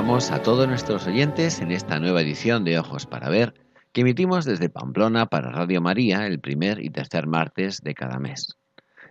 [0.00, 3.52] Saludamos a todos nuestros oyentes en esta nueva edición de Ojos para Ver
[3.92, 8.56] que emitimos desde Pamplona para Radio María el primer y tercer martes de cada mes.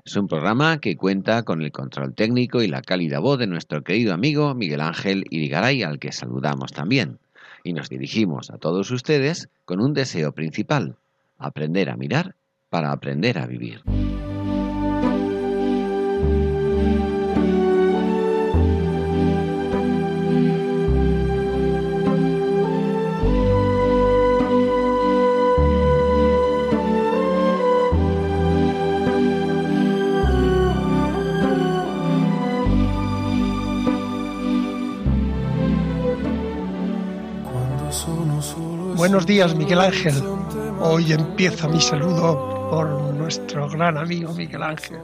[0.03, 3.83] Es un programa que cuenta con el control técnico y la cálida voz de nuestro
[3.83, 7.19] querido amigo Miguel Ángel Irigaray, al que saludamos también.
[7.63, 10.95] Y nos dirigimos a todos ustedes con un deseo principal,
[11.37, 12.33] aprender a mirar
[12.71, 13.83] para aprender a vivir.
[38.99, 40.13] Buenos días, Miguel Ángel.
[40.81, 44.97] Hoy empieza mi saludo por nuestro gran amigo Miguel Ángel.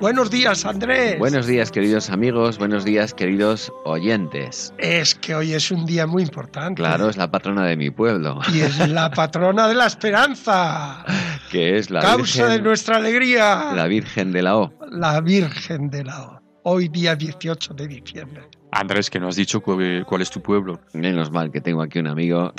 [0.00, 1.18] Buenos días, Andrés.
[1.18, 2.56] Buenos días, queridos amigos.
[2.56, 4.72] Buenos días, queridos oyentes.
[4.78, 6.80] Es que hoy es un día muy importante.
[6.80, 8.40] Claro, es la patrona de mi pueblo.
[8.50, 11.04] Y es la patrona de la esperanza.
[11.50, 13.72] que es la causa de nuestra alegría.
[13.74, 14.72] La Virgen de la O.
[14.90, 16.40] La Virgen de la O.
[16.62, 18.48] Hoy día 18 de diciembre.
[18.74, 20.80] Andrés, que no has dicho cuál, es tu pueblo.
[20.92, 22.52] Menos mal que tengo aquí un amigo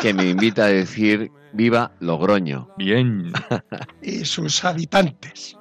[0.00, 2.68] que, me invita a decir viva Logroño.
[2.78, 3.30] Bien.
[4.02, 5.56] y sus habitantes.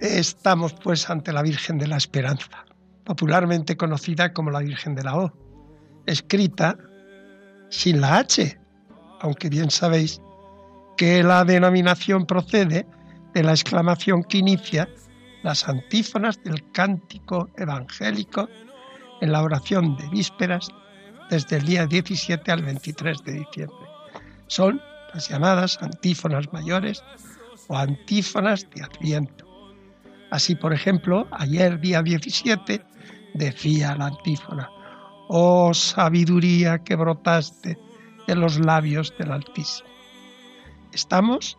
[0.00, 2.64] Estamos pues ante la Virgen de la Esperanza,
[3.04, 5.32] popularmente conocida como la Virgen de la O,
[6.06, 6.76] escrita
[7.70, 8.58] sin la H,
[9.20, 10.20] aunque bien sabéis
[10.96, 12.84] que la denominación procede
[13.32, 14.88] de la exclamación que inicia
[15.44, 18.48] las antífonas del cántico evangélico
[19.22, 20.68] en la oración de vísperas
[21.30, 23.88] desde el día 17 al 23 de diciembre.
[24.48, 24.82] Son
[25.14, 27.04] las llamadas antífonas mayores
[27.68, 29.46] o antífonas de Adviento.
[30.32, 32.84] Así, por ejemplo, ayer día 17
[33.34, 34.68] decía la antífona,
[35.28, 37.78] oh sabiduría que brotaste
[38.26, 39.88] de los labios del Altísimo.
[40.92, 41.56] Estamos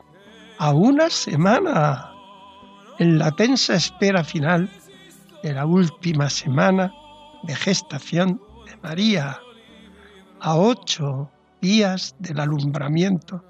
[0.58, 2.12] a una semana
[3.00, 4.70] en la tensa espera final
[5.42, 6.94] de la última semana
[7.44, 9.40] de gestación de María,
[10.40, 11.30] a ocho
[11.62, 13.44] días del alumbramiento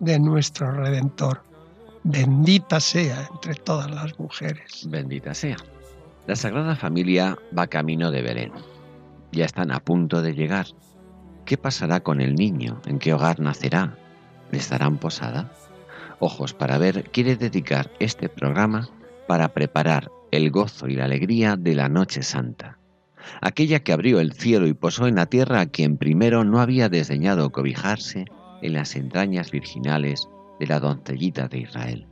[0.00, 1.42] de nuestro Redentor.
[2.04, 4.86] Bendita sea entre todas las mujeres.
[4.88, 5.56] Bendita sea.
[6.26, 8.52] La Sagrada Familia va camino de Belén.
[9.32, 10.66] Ya están a punto de llegar.
[11.44, 12.80] ¿Qué pasará con el niño?
[12.86, 13.96] ¿En qué hogar nacerá?
[14.50, 15.52] ¿Le estarán posada?
[16.18, 18.88] Ojos para ver quiere dedicar este programa
[19.26, 22.78] para preparar el gozo y la alegría de la Noche Santa
[23.40, 26.88] aquella que abrió el cielo y posó en la tierra a quien primero no había
[26.88, 28.26] desdeñado cobijarse
[28.62, 30.28] en las entrañas virginales
[30.58, 32.06] de la doncellita de Israel.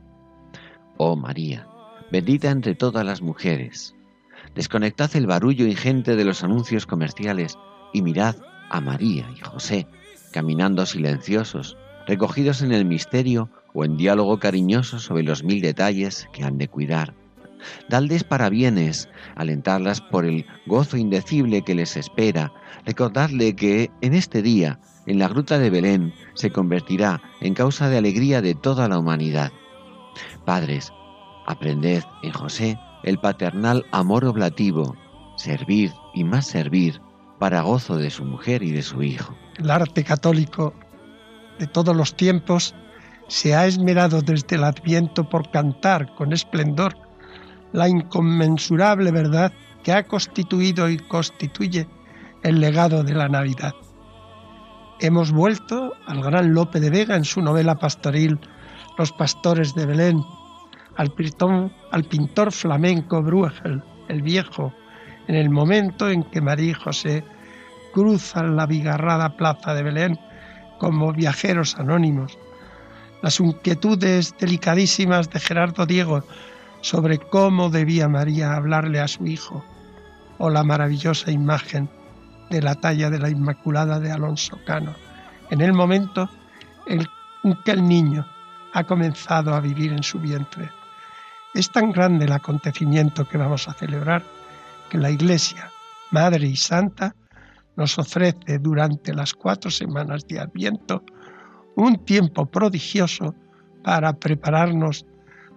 [0.97, 1.67] Oh María,
[2.11, 3.95] bendita entre todas las mujeres,
[4.53, 7.57] desconectad el barullo ingente de los anuncios comerciales
[7.93, 8.35] y mirad
[8.69, 9.87] a María y José,
[10.31, 11.77] caminando silenciosos,
[12.07, 16.67] recogidos en el misterio o en diálogo cariñoso sobre los mil detalles que han de
[16.67, 17.13] cuidar
[17.89, 22.51] Dalles parabienes, alentarlas por el gozo indecible que les espera,
[22.85, 27.97] recordarle que en este día, en la gruta de Belén, se convertirá en causa de
[27.97, 29.51] alegría de toda la humanidad.
[30.45, 30.91] Padres,
[31.47, 34.95] aprended en José el paternal amor oblativo,
[35.37, 36.99] servir y más servir
[37.39, 39.35] para gozo de su mujer y de su hijo.
[39.57, 40.73] El arte católico
[41.59, 42.73] de todos los tiempos
[43.27, 47.04] se ha esmerado desde el Adviento por cantar con esplendor
[47.75, 49.51] la inconmensurable verdad
[49.83, 51.87] que ha constituido y constituye
[52.41, 53.73] el legado de la Navidad.
[55.01, 58.39] Hemos vuelto al gran Lope de Vega en su novela pastoril
[58.97, 60.23] Los pastores de Belén,
[60.95, 61.11] al,
[62.05, 64.73] pintor flamenco Bruegel, el viejo,
[65.27, 67.25] en el momento en que María y José
[67.93, 70.17] cruzan la bigarrada plaza de Belén
[70.79, 72.37] como viajeros anónimos,
[73.21, 76.23] las inquietudes delicadísimas de Gerardo Diego
[76.85, 79.65] sobre cómo debía María hablarle a su hijo,
[80.37, 81.89] o la maravillosa imagen
[82.51, 84.93] de la talla de la Inmaculada de Alonso Cano,
[85.49, 86.29] en el momento
[86.85, 87.07] en
[87.63, 88.23] que el niño
[88.71, 90.69] ha comenzado a vivir en su vientre.
[91.55, 94.23] Es tan grande el acontecimiento que vamos a celebrar
[94.87, 95.71] que la Iglesia,
[96.11, 97.15] Madre y Santa,
[97.77, 101.03] nos ofrece durante las cuatro semanas de Adviento
[101.75, 103.33] un tiempo prodigioso
[103.83, 105.07] para prepararnos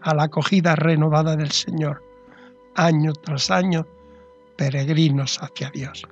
[0.02, 2.02] a la acogida renovada del Señor,
[2.74, 3.86] año tras año,
[4.56, 6.06] peregrinos hacia Dios.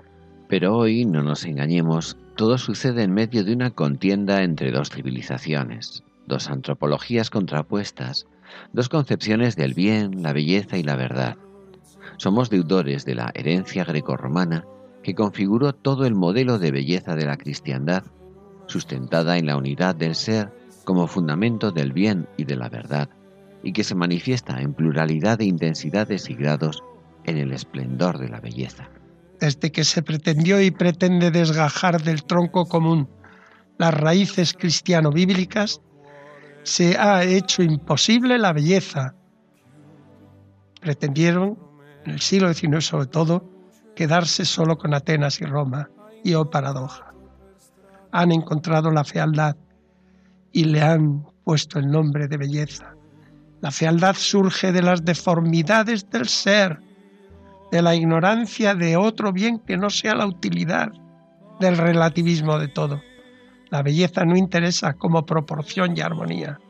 [0.48, 6.04] Pero hoy, no nos engañemos, todo sucede en medio de una contienda entre dos civilizaciones,
[6.26, 8.26] dos antropologías contrapuestas,
[8.72, 11.36] dos concepciones del bien, la belleza y la verdad.
[12.18, 14.64] Somos deudores de la herencia grecorromana
[15.02, 18.04] que configuró todo el modelo de belleza de la cristiandad,
[18.66, 20.52] sustentada en la unidad del ser
[20.84, 23.08] como fundamento del bien y de la verdad,
[23.66, 26.84] y que se manifiesta en pluralidad de intensidades y grados
[27.24, 28.88] en el esplendor de la belleza.
[29.40, 33.08] Desde que se pretendió y pretende desgajar del tronco común
[33.76, 35.80] las raíces cristiano-bíblicas,
[36.62, 39.16] se ha hecho imposible la belleza.
[40.80, 41.58] Pretendieron,
[42.04, 43.50] en el siglo XIX sobre todo,
[43.96, 45.90] quedarse solo con Atenas y Roma,
[46.22, 47.12] y oh paradoja.
[48.12, 49.56] Han encontrado la fealdad
[50.52, 52.95] y le han puesto el nombre de belleza.
[53.66, 56.78] La fealdad surge de las deformidades del ser,
[57.72, 60.92] de la ignorancia de otro bien que no sea la utilidad,
[61.58, 63.02] del relativismo de todo.
[63.70, 66.60] La belleza no interesa como proporción y armonía.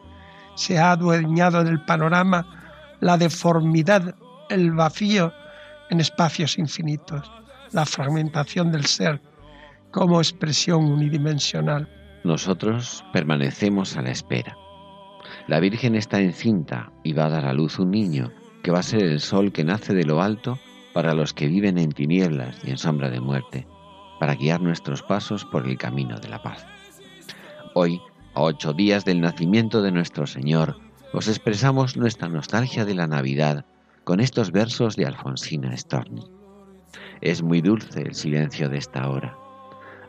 [0.55, 4.15] Se ha adueñado del panorama la deformidad,
[4.49, 5.35] el vacío
[5.91, 7.31] en espacios infinitos,
[7.73, 9.21] la fragmentación del ser
[9.91, 11.91] como expresión unidimensional.
[12.25, 14.57] Nosotros permanecemos a la espera.
[15.47, 18.33] La Virgen está encinta y va a dar a luz un niño
[18.65, 20.59] que va a ser el sol que nace de lo alto
[20.93, 23.65] para los que viven en tinieblas y en sombra de muerte,
[24.19, 26.67] para guiar nuestros pasos por el camino de la paz.
[27.75, 28.01] Hoy,
[28.35, 30.81] a ocho días del nacimiento de nuestro Señor,
[31.13, 33.65] os expresamos nuestra nostalgia de la Navidad
[34.03, 36.25] con estos versos de Alfonsina Storni.
[37.21, 39.39] Es muy dulce el silencio de esta hora.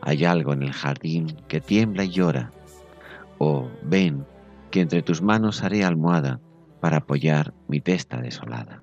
[0.00, 2.50] Hay algo en el jardín que tiembla y llora.
[3.38, 4.26] Oh, ven,
[4.70, 6.40] que entre tus manos haré almohada
[6.80, 8.82] para apoyar mi testa desolada.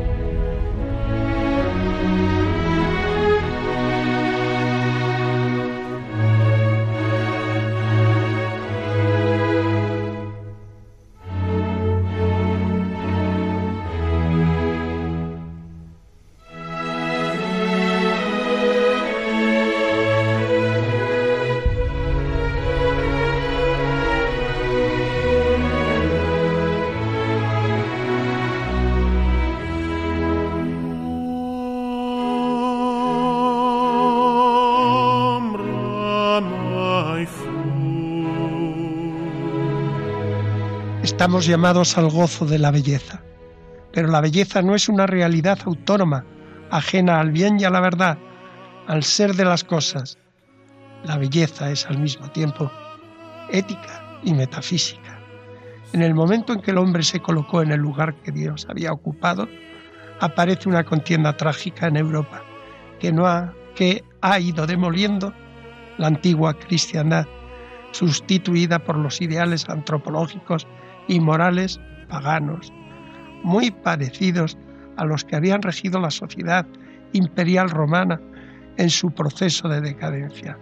[41.39, 43.23] Llamados al gozo de la belleza,
[43.93, 46.25] pero la belleza no es una realidad autónoma,
[46.69, 48.17] ajena al bien y a la verdad,
[48.85, 50.17] al ser de las cosas.
[51.05, 52.69] La belleza es al mismo tiempo
[53.49, 55.19] ética y metafísica.
[55.93, 58.91] En el momento en que el hombre se colocó en el lugar que Dios había
[58.91, 59.47] ocupado,
[60.19, 62.43] aparece una contienda trágica en Europa
[62.99, 65.33] que, no ha, que ha ido demoliendo
[65.97, 67.25] la antigua cristiandad,
[67.91, 70.67] sustituida por los ideales antropológicos
[71.11, 71.77] y morales
[72.07, 72.71] paganos,
[73.43, 74.57] muy parecidos
[74.95, 76.65] a los que habían regido la sociedad
[77.11, 78.21] imperial romana
[78.77, 80.57] en su proceso de decadencia.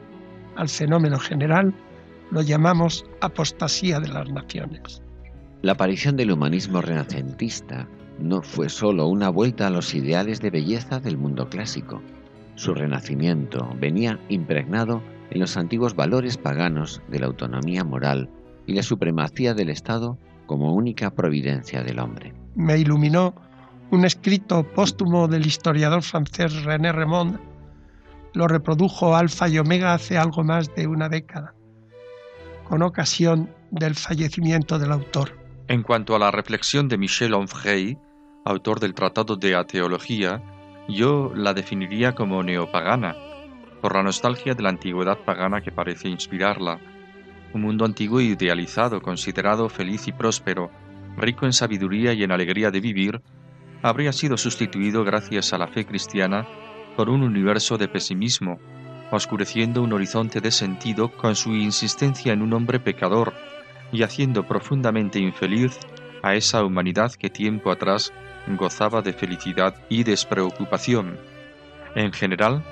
[0.56, 1.72] Al fenómeno general
[2.32, 5.04] lo llamamos apostasía de las naciones.
[5.62, 7.88] La aparición del humanismo renacentista
[8.18, 12.02] no fue sólo una vuelta a los ideales de belleza del mundo clásico.
[12.56, 18.32] Su renacimiento venía impregnado en los antiguos valores paganos de la autonomía moral
[18.66, 20.18] y la supremacía del Estado
[20.50, 22.34] como única providencia del hombre.
[22.56, 23.36] Me iluminó
[23.92, 27.40] un escrito póstumo del historiador francés René Remond.
[28.34, 31.54] Lo reprodujo Alfa y Omega hace algo más de una década,
[32.68, 35.38] con ocasión del fallecimiento del autor.
[35.68, 38.00] En cuanto a la reflexión de Michel Onfray,
[38.44, 40.42] autor del Tratado de Ateología,
[40.88, 43.16] yo la definiría como neopagana,
[43.82, 46.80] por la nostalgia de la antigüedad pagana que parece inspirarla
[47.54, 50.72] un mundo antiguo e idealizado, considerado feliz y próspero,
[51.18, 53.22] rico en sabiduría y en alegría de vivir,
[53.82, 56.48] habría sido sustituido gracias a la fe cristiana
[56.96, 58.60] por un universo de pesimismo,
[59.12, 63.34] oscureciendo un horizonte de sentido con su insistencia en un hombre pecador
[63.92, 65.80] y haciendo profundamente infeliz
[66.22, 68.14] a esa humanidad que tiempo atrás
[68.58, 71.18] gozaba de felicidad y despreocupación.
[71.96, 72.64] En general,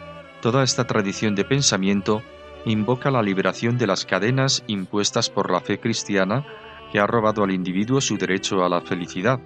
[0.42, 2.22] toda esta tradición de pensamiento
[2.66, 6.46] invoca la liberación de las cadenas impuestas por la fe cristiana
[6.92, 9.40] que ha robado al individuo su derecho a la felicidad.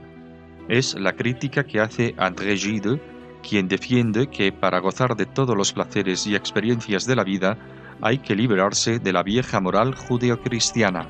[0.70, 3.02] Es la crítica que hace André Gide,
[3.48, 7.58] quien defiende que para gozar de todos los placeres y experiencias de la vida
[8.02, 11.08] hay que liberarse de la vieja moral judeocristiana.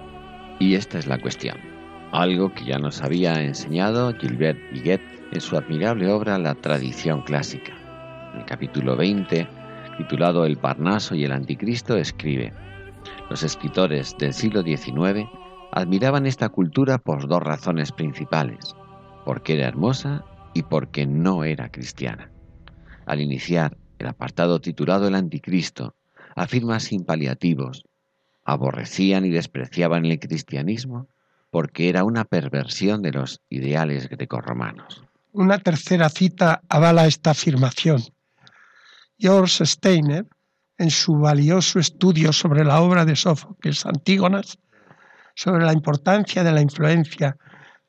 [0.59, 1.57] Y esta es la cuestión,
[2.11, 7.73] algo que ya nos había enseñado Gilbert Biguet en su admirable obra La tradición clásica.
[8.33, 9.47] En el capítulo 20,
[10.01, 12.51] titulado El Parnaso y el Anticristo, escribe,
[13.29, 15.29] Los escritores del siglo XIX
[15.71, 18.75] admiraban esta cultura por dos razones principales,
[19.25, 22.31] porque era hermosa y porque no era cristiana.
[23.05, 25.93] Al iniciar el apartado titulado El Anticristo,
[26.35, 27.85] afirma sin paliativos,
[28.43, 31.07] aborrecían y despreciaban el cristianismo
[31.51, 35.03] porque era una perversión de los ideales grecorromanos.
[35.31, 38.01] Una tercera cita avala esta afirmación.
[39.21, 40.25] George Steiner,
[40.79, 44.57] en su valioso estudio sobre la obra de Sófocles Antígonas,
[45.35, 47.37] sobre la importancia de la influencia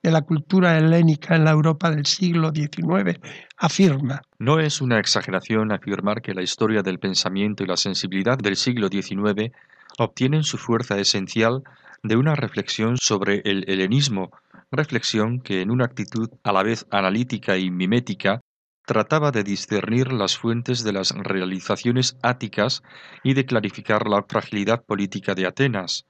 [0.02, 3.18] de la cultura helénica en la Europa del siglo XIX,
[3.56, 4.20] afirma.
[4.38, 8.88] No es una exageración afirmar que la historia del pensamiento y la sensibilidad del siglo
[8.88, 9.52] XIX
[9.98, 11.62] obtienen su fuerza esencial
[12.02, 14.32] de una reflexión sobre el helenismo,
[14.70, 18.42] reflexión que en una actitud a la vez analítica y mimética
[18.84, 22.82] trataba de discernir las fuentes de las realizaciones áticas
[23.22, 26.04] y de clarificar la fragilidad política de Atenas.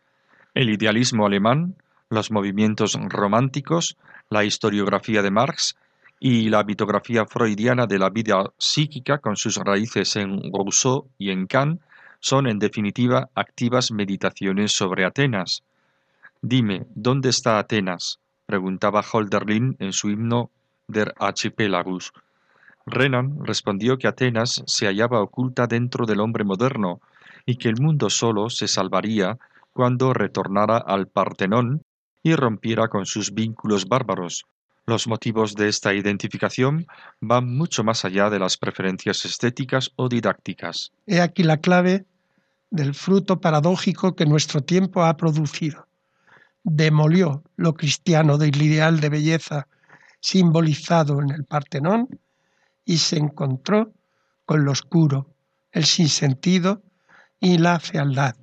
[0.55, 1.76] El idealismo alemán,
[2.09, 3.97] los movimientos románticos,
[4.31, 5.76] la historiografía de Marx
[6.21, 11.47] y la mitografía freudiana de la vida psíquica con sus raíces en Rousseau y en
[11.47, 11.81] Kant
[12.21, 15.64] son en definitiva activas meditaciones sobre Atenas.
[16.41, 18.21] Dime, ¿dónde está Atenas?
[18.47, 20.50] preguntaba Holderlin en su himno
[20.87, 22.12] Der Archipelagus.
[22.86, 27.00] Renan respondió que Atenas se hallaba oculta dentro del hombre moderno
[27.46, 29.38] y que el mundo solo se salvaría
[29.72, 31.82] cuando retornara al Partenón
[32.22, 34.44] y rompiera con sus vínculos bárbaros.
[34.84, 36.86] Los motivos de esta identificación
[37.20, 40.92] van mucho más allá de las preferencias estéticas o didácticas.
[41.06, 42.04] He aquí la clave
[42.70, 45.86] del fruto paradójico que nuestro tiempo ha producido.
[46.64, 49.68] Demolió lo cristiano del ideal de belleza
[50.20, 52.08] simbolizado en el Partenón
[52.92, 53.92] y se encontró
[54.44, 55.34] con lo oscuro,
[55.70, 56.82] el sinsentido
[57.40, 58.37] y la fealdad.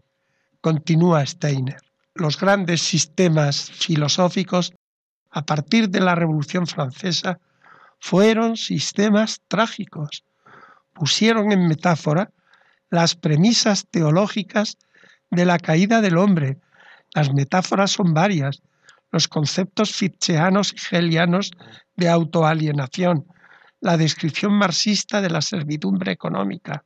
[0.62, 1.82] Continúa Steiner
[2.20, 4.74] los grandes sistemas filosóficos
[5.32, 7.40] a partir de la Revolución Francesa
[8.00, 10.24] fueron sistemas trágicos.
[10.94, 12.32] Pusieron en metáfora
[12.90, 14.78] las premisas teológicas
[15.30, 16.58] de la caída del hombre.
[17.14, 18.62] Las metáforas son varias.
[19.12, 21.52] Los conceptos fichtseanos y hegelianos
[21.96, 23.26] de autoalienación,
[23.82, 26.84] la descripción marxista de la servidumbre económica,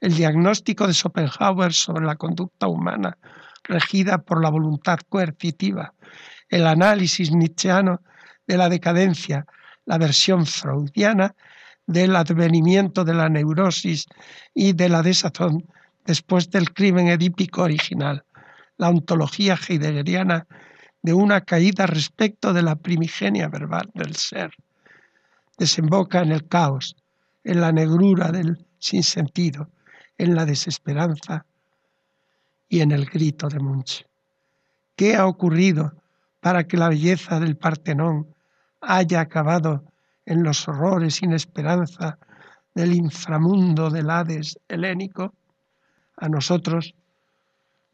[0.00, 3.18] el diagnóstico de Schopenhauer sobre la conducta humana,
[3.64, 5.94] regida por la voluntad coercitiva,
[6.48, 8.00] el análisis nietzscheano
[8.46, 9.46] de la decadencia,
[9.84, 11.34] la versión freudiana
[11.86, 14.06] del advenimiento de la neurosis
[14.54, 15.66] y de la desazón
[16.04, 18.24] después del crimen edípico original,
[18.76, 20.46] la ontología heideggeriana
[21.02, 24.52] de una caída respecto de la primigenia verbal del ser.
[25.58, 26.96] Desemboca en el caos,
[27.44, 29.68] en la negrura del sinsentido,
[30.16, 31.44] en la desesperanza
[32.68, 34.06] y en el grito de Munch.
[34.94, 35.92] ¿Qué ha ocurrido
[36.40, 38.34] para que la belleza del Partenón
[38.80, 39.84] haya acabado
[40.26, 42.18] en los horrores sin esperanza
[42.74, 45.34] del inframundo del Hades helénico?
[46.16, 46.94] A nosotros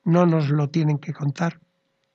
[0.05, 1.61] no nos lo tienen que contar.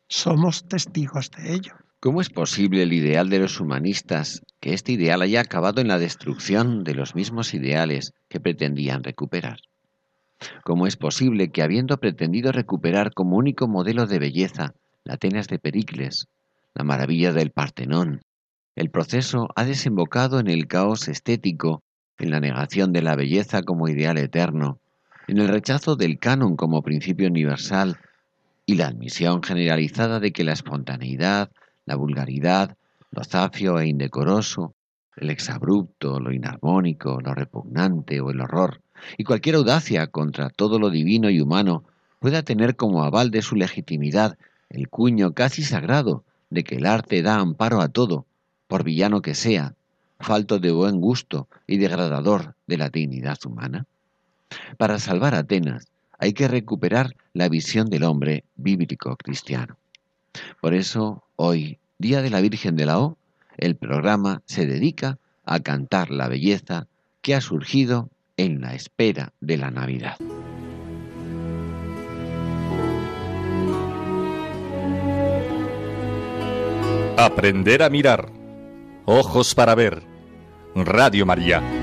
[0.07, 1.73] Somos testigos de ello.
[2.01, 5.99] ¿Cómo es posible el ideal de los humanistas que este ideal haya acabado en la
[5.99, 9.59] destrucción de los mismos ideales que pretendían recuperar?
[10.63, 15.59] ¿Cómo es posible que habiendo pretendido recuperar como único modelo de belleza la Atenas de
[15.59, 16.27] Pericles,
[16.73, 18.21] la maravilla del Partenón,
[18.77, 21.83] el proceso ha desembocado en el caos estético,
[22.17, 24.79] en la negación de la belleza como ideal eterno,
[25.27, 27.97] en el rechazo del canon como principio universal
[28.65, 31.51] y la admisión generalizada de que la espontaneidad,
[31.89, 32.77] la vulgaridad,
[33.09, 34.75] lo zafio e indecoroso,
[35.17, 38.79] el exabrupto, lo inarmónico, lo repugnante o el horror,
[39.17, 41.83] y cualquier audacia contra todo lo divino y humano
[42.19, 44.37] pueda tener como aval de su legitimidad
[44.69, 48.27] el cuño casi sagrado de que el arte da amparo a todo,
[48.67, 49.73] por villano que sea,
[50.19, 53.87] falto de buen gusto y degradador de la dignidad humana?
[54.77, 55.87] Para salvar Atenas
[56.19, 59.77] hay que recuperar la visión del hombre bíblico cristiano.
[60.61, 63.17] Por eso, hoy, Día de la Virgen de la O,
[63.57, 66.87] el programa se dedica a cantar la belleza
[67.21, 70.15] que ha surgido en la espera de la Navidad.
[77.17, 78.31] Aprender a mirar.
[79.03, 80.01] Ojos para ver.
[80.73, 81.78] Radio María.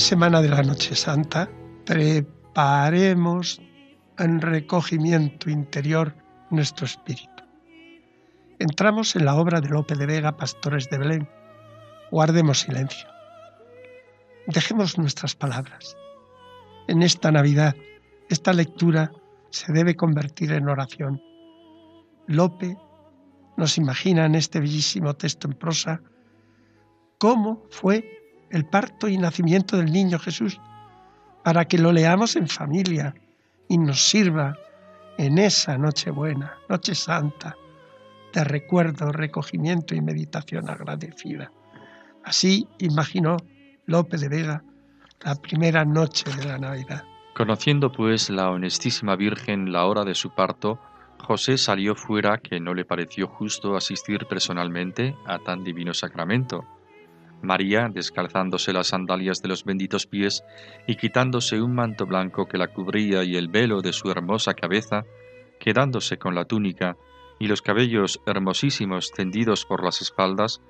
[0.00, 1.48] Semana de la Noche Santa,
[1.86, 3.62] preparemos
[4.18, 6.14] en recogimiento interior
[6.50, 7.44] nuestro espíritu.
[8.58, 11.28] Entramos en la obra de Lope de Vega, Pastores de Belén.
[12.10, 13.08] Guardemos silencio.
[14.48, 15.96] Dejemos nuestras palabras.
[16.88, 17.74] En esta Navidad,
[18.28, 19.12] esta lectura
[19.50, 21.22] se debe convertir en oración.
[22.26, 22.76] Lope
[23.56, 26.02] nos imagina en este bellísimo texto en prosa
[27.18, 28.15] cómo fue
[28.50, 30.60] el parto y nacimiento del niño Jesús,
[31.42, 33.14] para que lo leamos en familia
[33.68, 34.56] y nos sirva
[35.18, 37.56] en esa noche buena, noche santa,
[38.32, 41.50] de recuerdo, recogimiento y meditación agradecida.
[42.24, 43.36] Así imaginó
[43.86, 44.64] Lope de Vega
[45.24, 47.04] la primera noche de la Navidad.
[47.34, 50.80] Conociendo pues la honestísima Virgen la hora de su parto,
[51.18, 56.64] José salió fuera que no le pareció justo asistir personalmente a tan divino sacramento
[57.42, 60.44] María, descalzándose las sandalias de los benditos pies
[60.86, 65.04] y quitándose un manto blanco que la cubría y el velo de su hermosa cabeza,
[65.58, 66.96] quedándose con la túnica
[67.38, 70.60] y los cabellos hermosísimos tendidos por las espaldas,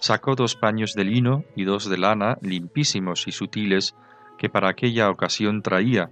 [0.00, 3.94] sacó dos paños de lino y dos de lana limpísimos y sutiles
[4.38, 6.10] que para aquella ocasión traía,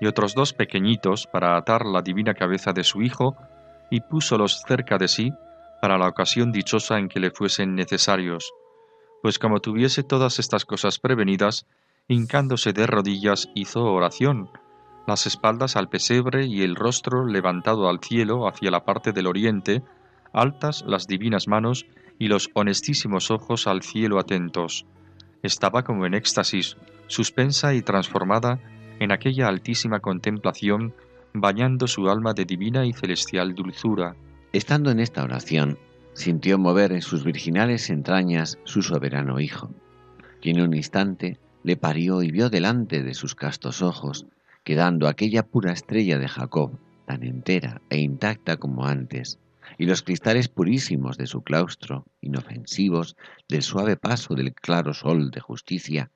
[0.00, 3.36] y otros dos pequeñitos para atar la divina cabeza de su hijo,
[3.90, 5.32] y púsolos cerca de sí
[5.80, 8.52] para la ocasión dichosa en que le fuesen necesarios
[9.22, 11.66] pues como tuviese todas estas cosas prevenidas,
[12.08, 14.50] hincándose de rodillas hizo oración,
[15.06, 19.82] las espaldas al pesebre y el rostro levantado al cielo hacia la parte del oriente,
[20.32, 21.86] altas las divinas manos
[22.18, 24.86] y los honestísimos ojos al cielo atentos.
[25.42, 28.60] Estaba como en éxtasis, suspensa y transformada
[29.00, 30.94] en aquella altísima contemplación,
[31.32, 34.14] bañando su alma de divina y celestial dulzura.
[34.52, 35.78] Estando en esta oración,
[36.14, 39.70] sintió mover en sus virginales entrañas su soberano Hijo,
[40.40, 44.26] y en un instante le parió y vio delante de sus castos ojos,
[44.64, 49.38] quedando aquella pura estrella de Jacob, tan entera e intacta como antes,
[49.78, 53.16] y los cristales purísimos de su claustro, inofensivos
[53.48, 56.10] del suave paso del claro sol de justicia,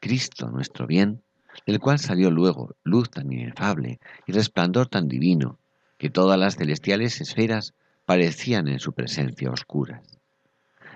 [0.00, 1.22] Cristo nuestro bien,
[1.66, 5.58] del cual salió luego luz tan inefable y resplandor tan divino,
[5.98, 7.74] que todas las celestiales esferas
[8.12, 10.02] parecían en su presencia oscuras.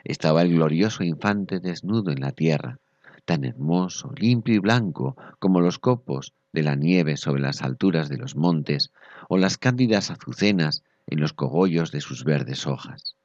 [0.04, 2.78] Estaba el glorioso infante desnudo en la tierra,
[3.24, 8.18] tan hermoso, limpio y blanco como los copos de la nieve sobre las alturas de
[8.18, 8.92] los montes
[9.30, 13.16] o las cándidas azucenas en los cogollos de sus verdes hojas.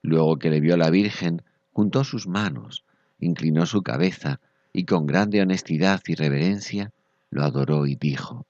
[0.00, 1.42] Luego que le vio la Virgen,
[1.74, 2.84] juntó sus manos,
[3.18, 4.40] inclinó su cabeza
[4.72, 6.90] y con grande honestidad y reverencia
[7.28, 8.46] lo adoró y dijo,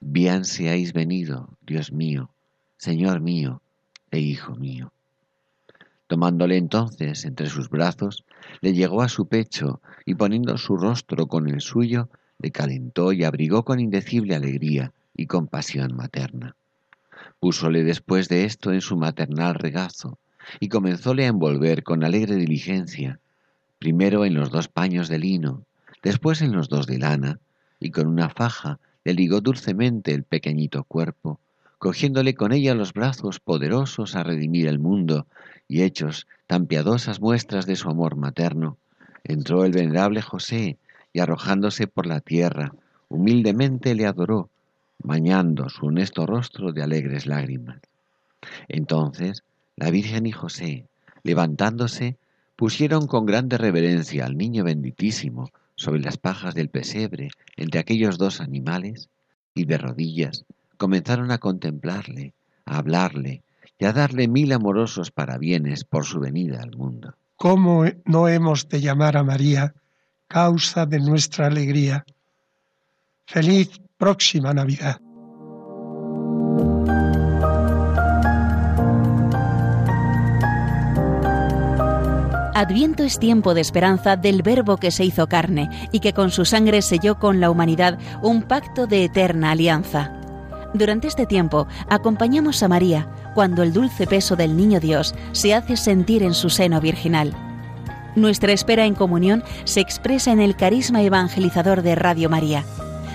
[0.00, 2.28] Bien seáis venido, Dios mío,
[2.76, 3.62] Señor mío,
[4.20, 4.92] hijo mío.
[6.06, 8.24] Tomándole entonces entre sus brazos,
[8.60, 13.24] le llegó a su pecho y poniendo su rostro con el suyo, le calentó y
[13.24, 16.56] abrigó con indecible alegría y compasión materna.
[17.40, 20.18] Púsole después de esto en su maternal regazo
[20.60, 23.18] y comenzóle a envolver con alegre diligencia,
[23.78, 25.64] primero en los dos paños de lino,
[26.02, 27.38] después en los dos de lana,
[27.80, 31.40] y con una faja le ligó dulcemente el pequeñito cuerpo,
[31.78, 35.26] cogiéndole con ella los brazos poderosos a redimir el mundo,
[35.68, 38.76] y hechos tan piadosas muestras de su amor materno,
[39.24, 40.76] entró el venerable José
[41.12, 42.74] y arrojándose por la tierra,
[43.08, 44.50] humildemente le adoró,
[44.98, 47.80] bañando su honesto rostro de alegres lágrimas.
[48.68, 49.42] Entonces
[49.76, 50.86] la Virgen y José,
[51.22, 52.16] levantándose,
[52.56, 58.40] pusieron con grande reverencia al niño benditísimo sobre las pajas del pesebre entre aquellos dos
[58.40, 59.08] animales
[59.54, 60.44] y de rodillas
[60.76, 62.34] comenzaron a contemplarle,
[62.64, 63.42] a hablarle
[63.78, 67.14] y a darle mil amorosos parabienes por su venida al mundo.
[67.36, 69.74] ¿Cómo no hemos de llamar a María
[70.28, 72.04] causa de nuestra alegría?
[73.26, 74.98] Feliz próxima Navidad.
[82.54, 86.44] Adviento es tiempo de esperanza del Verbo que se hizo carne y que con su
[86.44, 90.23] sangre selló con la humanidad un pacto de eterna alianza.
[90.74, 95.76] Durante este tiempo acompañamos a María cuando el dulce peso del Niño Dios se hace
[95.76, 97.32] sentir en su seno virginal.
[98.16, 102.64] Nuestra espera en comunión se expresa en el carisma evangelizador de Radio María.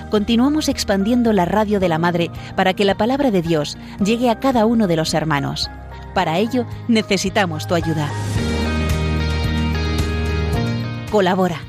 [0.10, 4.40] Continuamos expandiendo la radio de la Madre para que la palabra de Dios llegue a
[4.40, 5.70] cada uno de los hermanos.
[6.16, 8.10] Para ello necesitamos tu ayuda.
[11.12, 11.69] Colabora.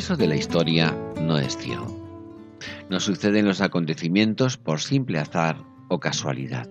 [0.00, 1.86] Proceso de la historia no es ciego.
[2.88, 5.58] No suceden los acontecimientos por simple azar
[5.90, 6.70] o casualidad.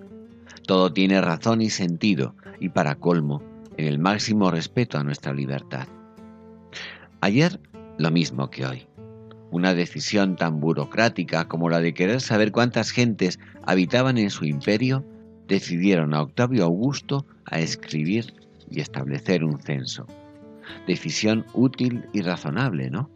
[0.65, 3.43] Todo tiene razón y sentido y para colmo,
[3.77, 5.87] en el máximo respeto a nuestra libertad.
[7.21, 7.59] Ayer,
[7.99, 8.87] lo mismo que hoy.
[9.51, 15.05] Una decisión tan burocrática como la de querer saber cuántas gentes habitaban en su imperio,
[15.47, 18.33] decidieron a Octavio Augusto a escribir
[18.71, 20.07] y establecer un censo
[20.87, 23.09] decisión útil y razonable, ¿no?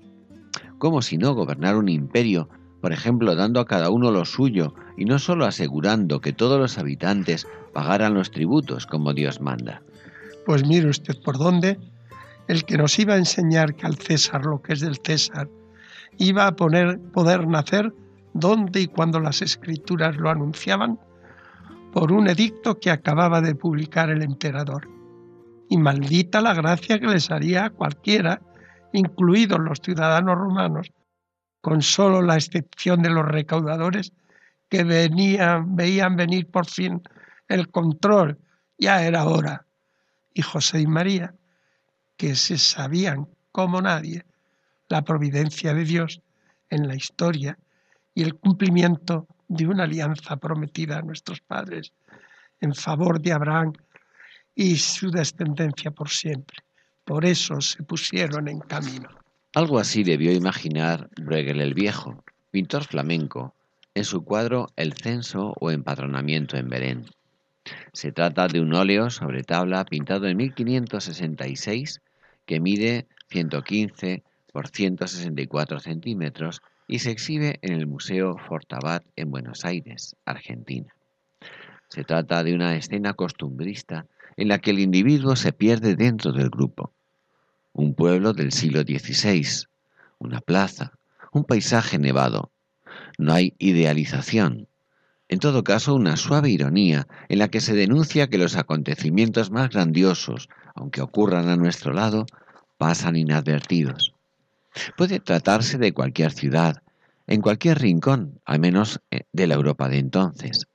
[0.83, 2.49] Como si no gobernar un imperio,
[2.81, 6.77] por ejemplo, dando a cada uno lo suyo y no solo asegurando que todos los
[6.77, 9.81] habitantes pagaran los tributos como Dios manda.
[10.45, 11.79] Pues mire usted por dónde.
[12.49, 15.47] El que nos iba a enseñar que al César lo que es del César
[16.17, 17.93] iba a poner, poder nacer
[18.33, 20.99] donde y cuando las escrituras lo anunciaban
[21.93, 24.89] por un edicto que acababa de publicar el emperador.
[25.69, 28.41] Y maldita la gracia que les haría a cualquiera,
[28.93, 30.91] incluidos los ciudadanos romanos,
[31.61, 34.13] con solo la excepción de los recaudadores
[34.69, 37.01] que venían, veían venir por fin
[37.47, 38.39] el control,
[38.77, 39.65] ya era hora.
[40.33, 41.35] Y José y María,
[42.17, 44.25] que se sabían como nadie
[44.87, 46.21] la providencia de Dios
[46.69, 47.57] en la historia
[48.15, 51.93] y el cumplimiento de una alianza prometida a nuestros padres
[52.61, 53.73] en favor de Abraham
[54.55, 56.57] y su descendencia por siempre.
[57.05, 59.09] Por eso se pusieron en camino.
[59.55, 63.53] Algo así debió imaginar Bruegel el Viejo, pintor flamenco,
[63.93, 67.05] en su cuadro El censo o empadronamiento en Belén.
[67.93, 72.01] Se trata de un óleo sobre tabla pintado en 1566
[72.45, 79.65] que mide 115 por 164 centímetros y se exhibe en el Museo Fortabat en Buenos
[79.65, 80.93] Aires, Argentina.
[81.87, 84.05] Se trata de una escena costumbrista
[84.37, 86.91] en la que el individuo se pierde dentro del grupo.
[87.73, 89.67] Un pueblo del siglo XVI,
[90.19, 90.93] una plaza,
[91.31, 92.51] un paisaje nevado.
[93.17, 94.67] No hay idealización.
[95.29, 99.69] En todo caso, una suave ironía en la que se denuncia que los acontecimientos más
[99.69, 102.25] grandiosos, aunque ocurran a nuestro lado,
[102.77, 104.13] pasan inadvertidos.
[104.97, 106.83] Puede tratarse de cualquier ciudad,
[107.27, 110.67] en cualquier rincón, al menos eh, de la Europa de entonces.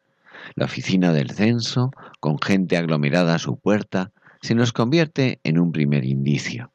[0.55, 5.73] La oficina del censo, con gente aglomerada a su puerta, se nos convierte en un
[5.73, 6.71] primer indicio.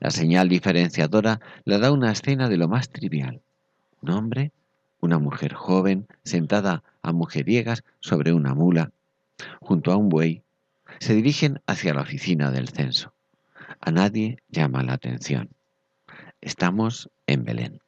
[0.00, 3.40] La señal diferenciadora la da una escena de lo más trivial.
[4.02, 4.52] Un hombre,
[5.00, 8.90] una mujer joven, sentada a mujeriegas sobre una mula,
[9.60, 10.42] junto a un buey,
[10.98, 13.12] se dirigen hacia la oficina del censo.
[13.80, 15.50] A nadie llama la atención.
[16.40, 17.81] Estamos en Belén.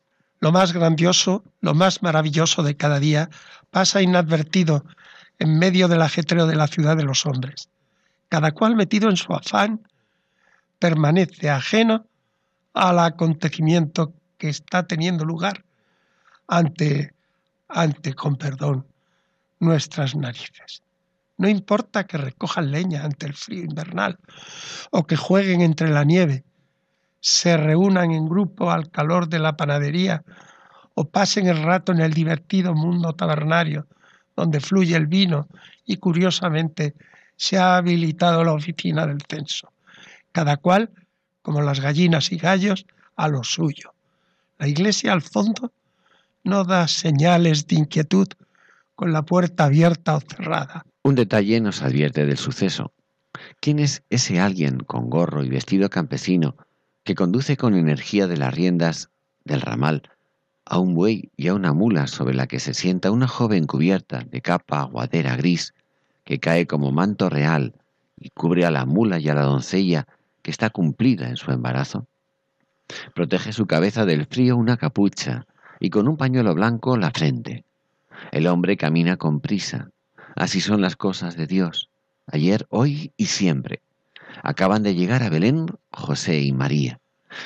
[0.44, 3.30] Lo más grandioso, lo más maravilloso de cada día
[3.70, 4.84] pasa inadvertido
[5.38, 7.70] en medio del ajetreo de la ciudad de los hombres.
[8.28, 9.88] Cada cual metido en su afán
[10.78, 12.04] permanece ajeno
[12.74, 15.64] al acontecimiento que está teniendo lugar
[16.46, 17.14] ante,
[17.68, 18.86] ante, con perdón,
[19.60, 20.82] nuestras narices.
[21.38, 24.18] No importa que recojan leña ante el frío invernal
[24.90, 26.44] o que jueguen entre la nieve,
[27.26, 30.22] se reúnan en grupo al calor de la panadería
[30.92, 33.86] o pasen el rato en el divertido mundo tabernario
[34.36, 35.48] donde fluye el vino
[35.86, 36.94] y curiosamente
[37.34, 39.72] se ha habilitado la oficina del censo,
[40.32, 40.90] cada cual,
[41.40, 42.84] como las gallinas y gallos,
[43.16, 43.94] a lo suyo.
[44.58, 45.72] La iglesia al fondo
[46.42, 48.28] no da señales de inquietud
[48.94, 50.84] con la puerta abierta o cerrada.
[51.02, 52.92] Un detalle nos advierte del suceso.
[53.60, 56.54] ¿Quién es ese alguien con gorro y vestido campesino
[57.04, 59.10] que conduce con energía de las riendas
[59.44, 60.02] del ramal
[60.66, 64.20] a un buey y a una mula sobre la que se sienta una joven cubierta
[64.20, 65.74] de capa aguadera gris
[66.24, 67.74] que cae como manto real
[68.18, 70.06] y cubre a la mula y a la doncella
[70.42, 72.06] que está cumplida en su embarazo?
[73.14, 75.46] Protege su cabeza del frío una capucha
[75.80, 77.64] y con un pañuelo blanco la frente.
[78.32, 79.90] El hombre camina con prisa.
[80.34, 81.90] Así son las cosas de Dios,
[82.26, 83.80] ayer, hoy y siempre.
[84.42, 87.00] Acaban de llegar a Belén José y María.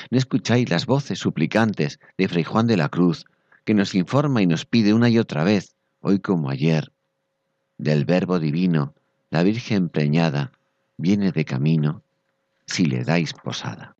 [0.09, 3.25] ¿No escucháis las voces suplicantes de Fray Juan de la Cruz,
[3.65, 6.91] que nos informa y nos pide una y otra vez, hoy como ayer,
[7.77, 8.93] del Verbo Divino,
[9.29, 10.51] la Virgen preñada,
[10.97, 12.03] viene de camino,
[12.65, 13.95] si le dais posada?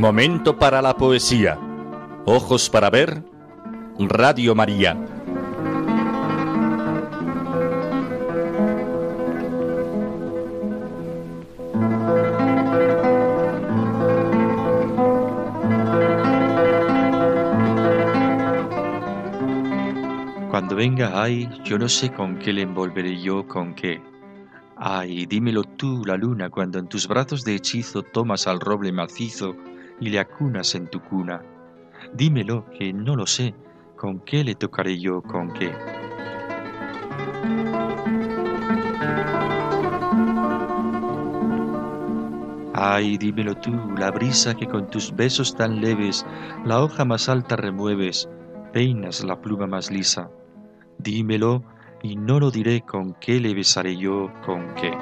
[0.00, 1.58] Momento para la poesía.
[2.24, 3.22] Ojos para ver.
[3.98, 4.96] Radio María.
[20.50, 24.00] Cuando venga, ay, yo no sé con qué le envolveré yo, con qué.
[24.78, 29.54] Ay, dímelo tú, la luna, cuando en tus brazos de hechizo tomas al roble macizo
[30.00, 31.42] y le acunas en tu cuna.
[32.14, 33.54] Dímelo, que no lo sé,
[33.96, 35.72] con qué le tocaré yo, con qué.
[42.74, 46.24] Ay, dímelo tú, la brisa que con tus besos tan leves
[46.64, 48.26] la hoja más alta remueves,
[48.72, 50.30] peinas la pluma más lisa.
[50.96, 51.62] Dímelo,
[52.02, 54.96] y no lo diré con qué le besaré yo, con qué.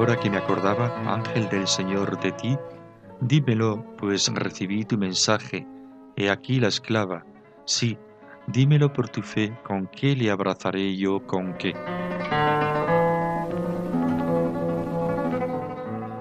[0.00, 2.56] Ahora que me acordaba, ángel del Señor, de ti,
[3.20, 5.66] dímelo, pues recibí tu mensaje.
[6.16, 7.22] He aquí la esclava.
[7.66, 7.98] Sí,
[8.46, 11.74] dímelo por tu fe, con qué le abrazaré yo, con qué.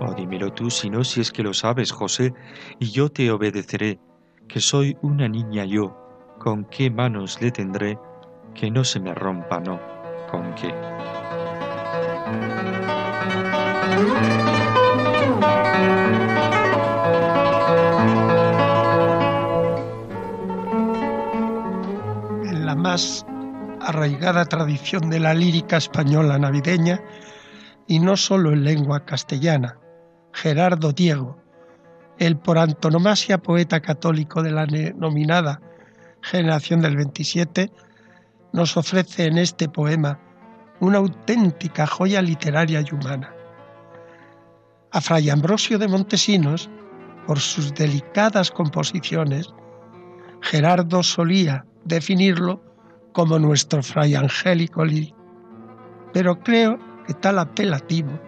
[0.02, 2.34] Oh, dímelo tú, si no, si es que lo sabes, José,
[2.80, 3.98] y yo te obedeceré,
[4.50, 5.98] que soy una niña yo,
[6.38, 7.98] con qué manos le tendré,
[8.54, 9.80] que no se me rompa, no,
[10.30, 10.74] con qué.
[22.46, 23.26] En la más
[23.82, 27.02] arraigada tradición de la lírica española navideña,
[27.88, 29.80] y no solo en lengua castellana,
[30.32, 31.42] Gerardo Diego,
[32.20, 35.60] el por antonomasia poeta católico de la denominada
[36.22, 37.72] generación del 27,
[38.54, 40.20] nos ofrece en este poema
[40.80, 43.34] una auténtica joya literaria y humana.
[44.92, 46.68] A Fray Ambrosio de Montesinos,
[47.28, 49.54] por sus delicadas composiciones,
[50.42, 52.60] Gerardo solía definirlo
[53.14, 55.14] como nuestro Fray Angélico Liri.
[56.12, 58.20] Pero creo que tal apelativo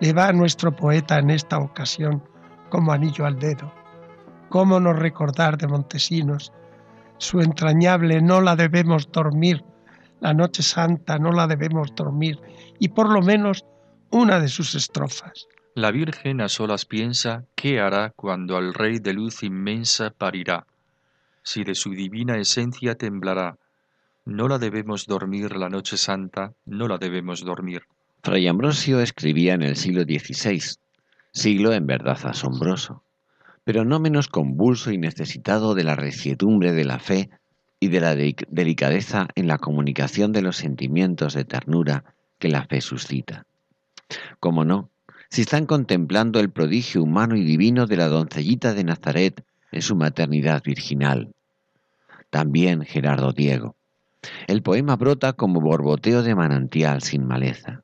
[0.00, 2.22] le va a nuestro poeta en esta ocasión
[2.70, 3.70] como anillo al dedo.
[4.48, 6.52] ¿Cómo no recordar de Montesinos
[7.18, 9.62] su entrañable no la debemos dormir,
[10.20, 12.40] la noche santa no la debemos dormir,
[12.78, 13.64] y por lo menos
[14.10, 15.46] una de sus estrofas.
[15.74, 20.66] La Virgen a solas piensa qué hará cuando al Rey de luz inmensa parirá,
[21.42, 23.56] si de su divina esencia temblará.
[24.26, 27.84] No la debemos dormir la noche santa, no la debemos dormir.
[28.22, 30.62] Fray Ambrosio escribía en el siglo XVI,
[31.32, 33.02] siglo en verdad asombroso,
[33.64, 37.30] pero no menos convulso y necesitado de la reciedumbre de la fe
[37.80, 42.04] y de la delicadeza en la comunicación de los sentimientos de ternura
[42.38, 43.46] que la fe suscita.
[44.38, 44.90] Como no,
[45.32, 49.96] si están contemplando el prodigio humano y divino de la doncellita de Nazaret en su
[49.96, 51.32] maternidad virginal.
[52.28, 53.74] También Gerardo Diego.
[54.46, 57.82] El poema brota como borboteo de manantial sin maleza.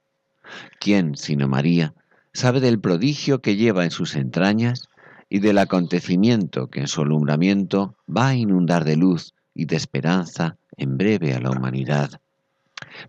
[0.78, 1.94] ¿Quién, sino María,
[2.34, 4.90] sabe del prodigio que lleva en sus entrañas
[5.30, 10.58] y del acontecimiento que en su alumbramiento va a inundar de luz y de esperanza
[10.76, 12.20] en breve a la humanidad.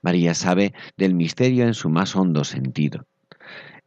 [0.02, 3.06] María sabe del misterio en su más hondo sentido.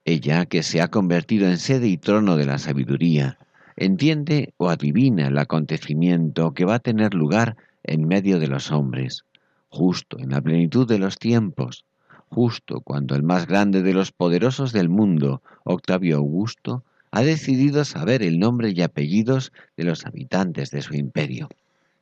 [0.04, 3.38] Ella, que se ha convertido en sede y trono de la sabiduría,
[3.76, 9.24] entiende o adivina el acontecimiento que va a tener lugar en medio de los hombres,
[9.68, 11.84] justo en la plenitud de los tiempos,
[12.28, 18.22] justo cuando el más grande de los poderosos del mundo, Octavio Augusto, ha decidido saber
[18.22, 21.48] el nombre y apellidos de los habitantes de su imperio.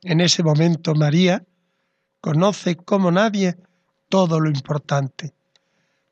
[0.03, 1.43] En ese momento María
[2.21, 3.57] conoce como nadie
[4.09, 5.33] todo lo importante,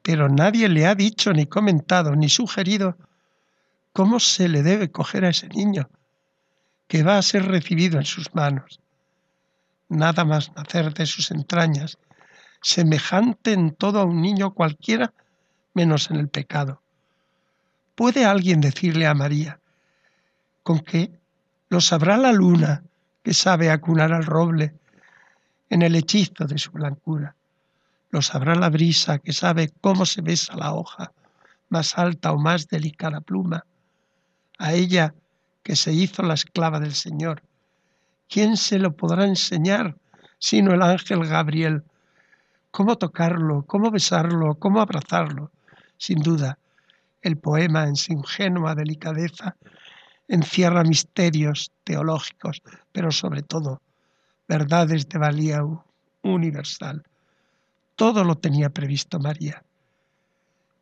[0.09, 2.97] pero nadie le ha dicho ni comentado ni sugerido
[3.93, 5.87] cómo se le debe coger a ese niño
[6.87, 8.79] que va a ser recibido en sus manos.
[9.87, 11.99] Nada más nacer de sus entrañas
[12.59, 15.13] semejante en todo a un niño cualquiera,
[15.75, 16.81] menos en el pecado.
[17.93, 19.59] ¿Puede alguien decirle a María
[20.63, 21.11] con qué
[21.69, 22.81] lo sabrá la luna
[23.21, 24.73] que sabe acunar al roble
[25.69, 27.35] en el hechizo de su blancura?
[28.11, 31.11] Lo sabrá la brisa que sabe cómo se besa la hoja,
[31.69, 33.65] más alta o más delicada pluma.
[34.57, 35.13] A ella
[35.63, 37.43] que se hizo la esclava del Señor.
[38.27, 39.95] ¿Quién se lo podrá enseñar
[40.39, 41.83] sino el ángel Gabriel
[42.71, 45.51] cómo tocarlo, cómo besarlo, cómo abrazarlo.
[45.97, 46.57] Sin duda,
[47.21, 49.57] el poema en su ingenua delicadeza
[50.27, 53.81] encierra misterios teológicos, pero sobre todo
[54.47, 55.61] verdades de valía
[56.23, 57.03] universal.
[57.99, 59.61] Todo lo tenía previsto María.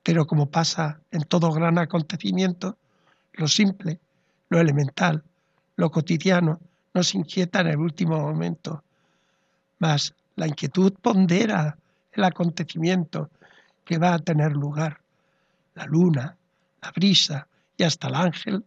[0.04, 2.78] Pero como pasa en todo gran acontecimiento,
[3.34, 4.00] lo simple,
[4.50, 5.24] lo elemental,
[5.78, 6.60] lo cotidiano
[6.94, 8.84] nos inquieta en el último momento.
[9.80, 11.76] Mas la inquietud pondera
[12.12, 13.32] el acontecimiento
[13.84, 15.00] que va a tener lugar.
[15.74, 16.38] La luna,
[16.84, 18.64] la brisa y hasta el ángel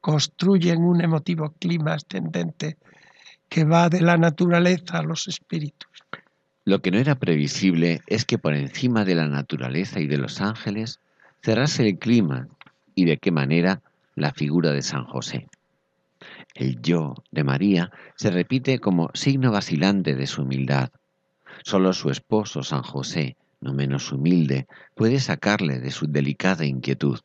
[0.00, 2.78] construyen un emotivo clima ascendente
[3.50, 6.03] que va de la naturaleza a los espíritus.
[6.66, 10.40] Lo que no era previsible es que por encima de la naturaleza y de los
[10.40, 10.98] ángeles
[11.42, 12.48] cerrase el clima
[12.94, 13.82] y de qué manera
[14.14, 15.46] la figura de San José.
[16.54, 20.90] El yo de María se repite como signo vacilante de su humildad.
[21.64, 27.20] Solo su esposo, San José, no menos humilde, puede sacarle de su delicada inquietud.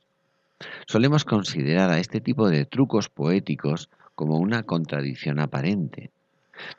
[0.86, 6.12] Solemos considerar a este tipo de trucos poéticos como una contradicción aparente.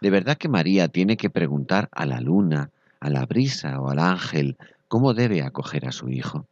[0.01, 3.99] De verdad que María tiene que preguntar a la luna, a la brisa o al
[3.99, 4.57] ángel
[4.89, 6.47] cómo debe acoger a su hijo.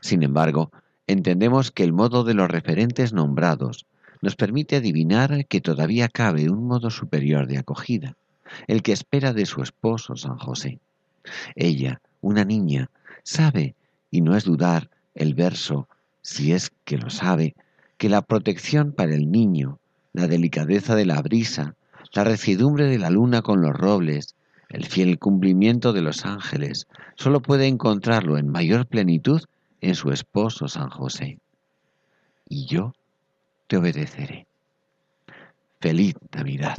[0.00, 0.70] Sin embargo,
[1.06, 3.86] entendemos que el modo de los referentes nombrados
[4.22, 8.16] nos permite adivinar que todavía cabe un modo superior de acogida,
[8.66, 10.78] el que espera de su esposo San José.
[11.54, 12.90] Ella, una niña,
[13.22, 13.74] sabe,
[14.10, 15.88] y no es dudar el verso,
[16.22, 17.54] si es que lo sabe,
[17.96, 19.78] que la protección para el niño,
[20.12, 21.74] la delicadeza de la brisa,
[22.12, 24.34] la recidumbre de la luna con los robles,
[24.68, 26.86] el fiel cumplimiento de los ángeles,
[27.16, 29.42] solo puede encontrarlo en mayor plenitud
[29.80, 31.38] en su esposo San José.
[32.48, 32.94] Y yo
[33.66, 34.46] te obedeceré.
[35.80, 36.76] Feliz Navidad.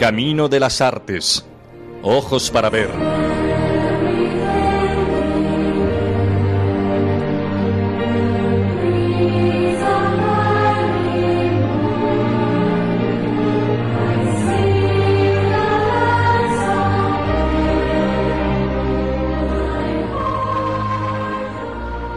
[0.00, 1.44] Camino de las Artes.
[2.02, 2.88] Ojos para ver.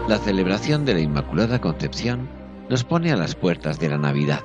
[0.08, 2.30] La celebración de la Inmaculada Concepción
[2.70, 4.40] nos pone a las puertas de la Navidad,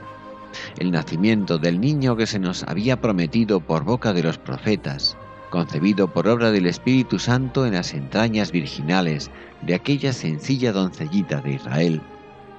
[0.78, 5.16] el nacimiento del niño que se nos había prometido por boca de los profetas,
[5.50, 9.30] concebido por obra del Espíritu Santo en las entrañas virginales
[9.62, 12.02] de aquella sencilla doncellita de Israel,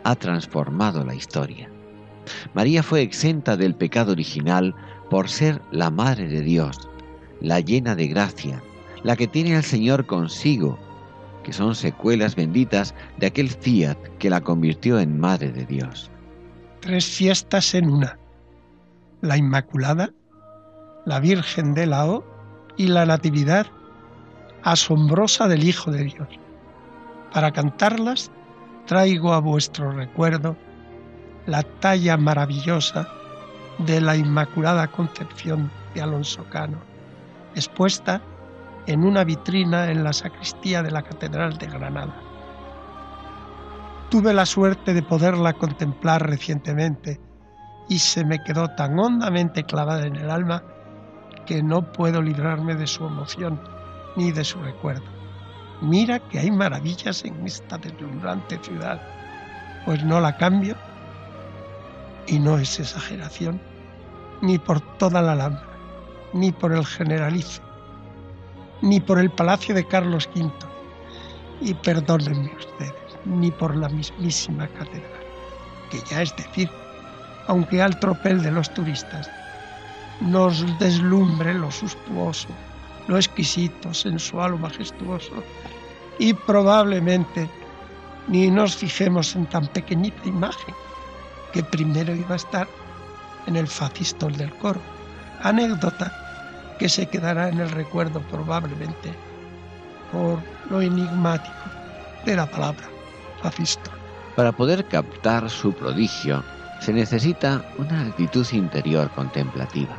[0.03, 1.69] ha transformado la historia.
[2.53, 4.75] María fue exenta del pecado original
[5.09, 6.87] por ser la Madre de Dios,
[7.41, 8.61] la llena de gracia,
[9.03, 10.77] la que tiene al Señor consigo,
[11.43, 16.11] que son secuelas benditas de aquel fiat que la convirtió en Madre de Dios.
[16.81, 18.17] Tres fiestas en una,
[19.21, 20.11] la Inmaculada,
[21.05, 22.23] la Virgen de la O
[22.77, 23.67] y la Natividad
[24.63, 26.27] asombrosa del Hijo de Dios.
[27.33, 28.31] Para cantarlas
[28.85, 30.55] traigo a vuestro recuerdo
[31.45, 33.09] la talla maravillosa
[33.79, 36.77] de la Inmaculada Concepción de Alonso Cano,
[37.55, 38.21] expuesta
[38.87, 42.28] en una vitrina en la sacristía de la Catedral de Granada.
[44.09, 47.21] Tuve la suerte de poderla contemplar recientemente
[47.87, 50.63] y se me quedó tan hondamente clavada en el alma
[51.45, 53.61] que no puedo librarme de su emoción
[54.15, 55.05] ni de su recuerdo.
[55.81, 58.99] Mira que hay maravillas en esta deslumbrante ciudad,
[59.85, 60.75] pues no la cambio
[62.27, 63.61] y no es exageración,
[64.41, 65.67] ni por toda la Alhambra,
[66.33, 67.61] ni por el Generalife,
[68.81, 70.51] ni por el Palacio de Carlos V,
[71.61, 72.93] y perdónenme ustedes,
[73.25, 75.23] ni por la mismísima catedral,
[75.91, 76.69] que ya es decir,
[77.47, 79.29] aunque al tropel de los turistas
[80.21, 82.49] nos deslumbre lo sustuoso,
[83.07, 85.43] lo exquisito, sensual o majestuoso,
[86.19, 87.49] y probablemente
[88.27, 90.75] ni nos fijemos en tan pequeñita imagen
[91.53, 92.67] que primero iba a estar
[93.47, 94.81] en el facistol del coro.
[95.41, 96.13] Anécdota
[96.77, 99.13] que se quedará en el recuerdo probablemente
[100.11, 100.39] por
[100.69, 101.55] lo enigmático
[102.25, 102.87] de la palabra
[104.35, 106.43] Para poder captar su prodigio
[106.79, 109.95] se necesita una actitud interior contemplativa.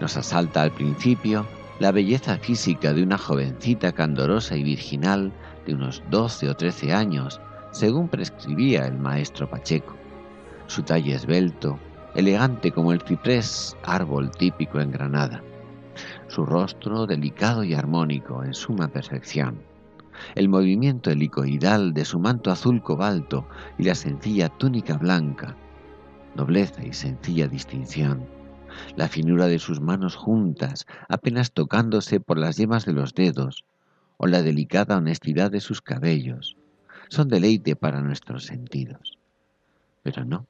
[0.00, 1.46] Nos asalta al principio
[1.78, 5.32] la belleza física de una jovencita candorosa y virginal
[5.66, 7.40] de unos 12 o 13 años,
[7.72, 9.94] según prescribía el maestro Pacheco.
[10.66, 11.78] Su talle esbelto,
[12.14, 15.42] elegante como el ciprés, árbol típico en Granada.
[16.28, 19.58] Su rostro delicado y armónico en suma perfección.
[20.34, 23.48] El movimiento helicoidal de su manto azul cobalto
[23.78, 25.56] y la sencilla túnica blanca.
[26.34, 28.26] Nobleza y sencilla distinción.
[28.96, 33.64] La finura de sus manos juntas, apenas tocándose por las yemas de los dedos,
[34.18, 36.56] o la delicada honestidad de sus cabellos,
[37.08, 39.18] son deleite para nuestros sentidos.
[40.02, 40.46] Pero no,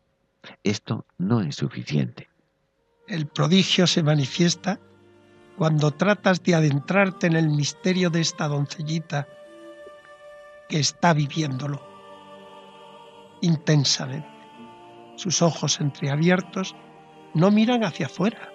[0.65, 2.29] esto no es suficiente.
[3.09, 4.81] El prodigio se manifiesta
[5.57, 9.27] cuando tratas de adentrarte en el misterio de esta doncellita
[10.69, 11.81] que está viviéndolo
[13.41, 14.29] intensamente.
[15.17, 16.75] Sus ojos entreabiertos
[17.35, 18.51] no miran hacia afuera,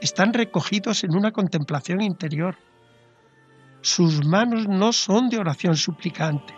[0.00, 2.56] están recogidos en una contemplación interior.
[3.80, 6.54] Sus manos no son de oración suplicante,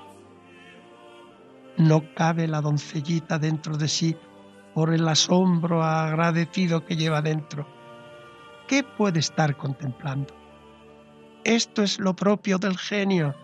[1.76, 4.16] no cabe la doncellita dentro de sí
[4.74, 7.66] por el asombro agradecido que lleva dentro.
[8.68, 10.34] ¿Qué puede estar contemplando?
[11.44, 13.34] Esto es lo propio del genio,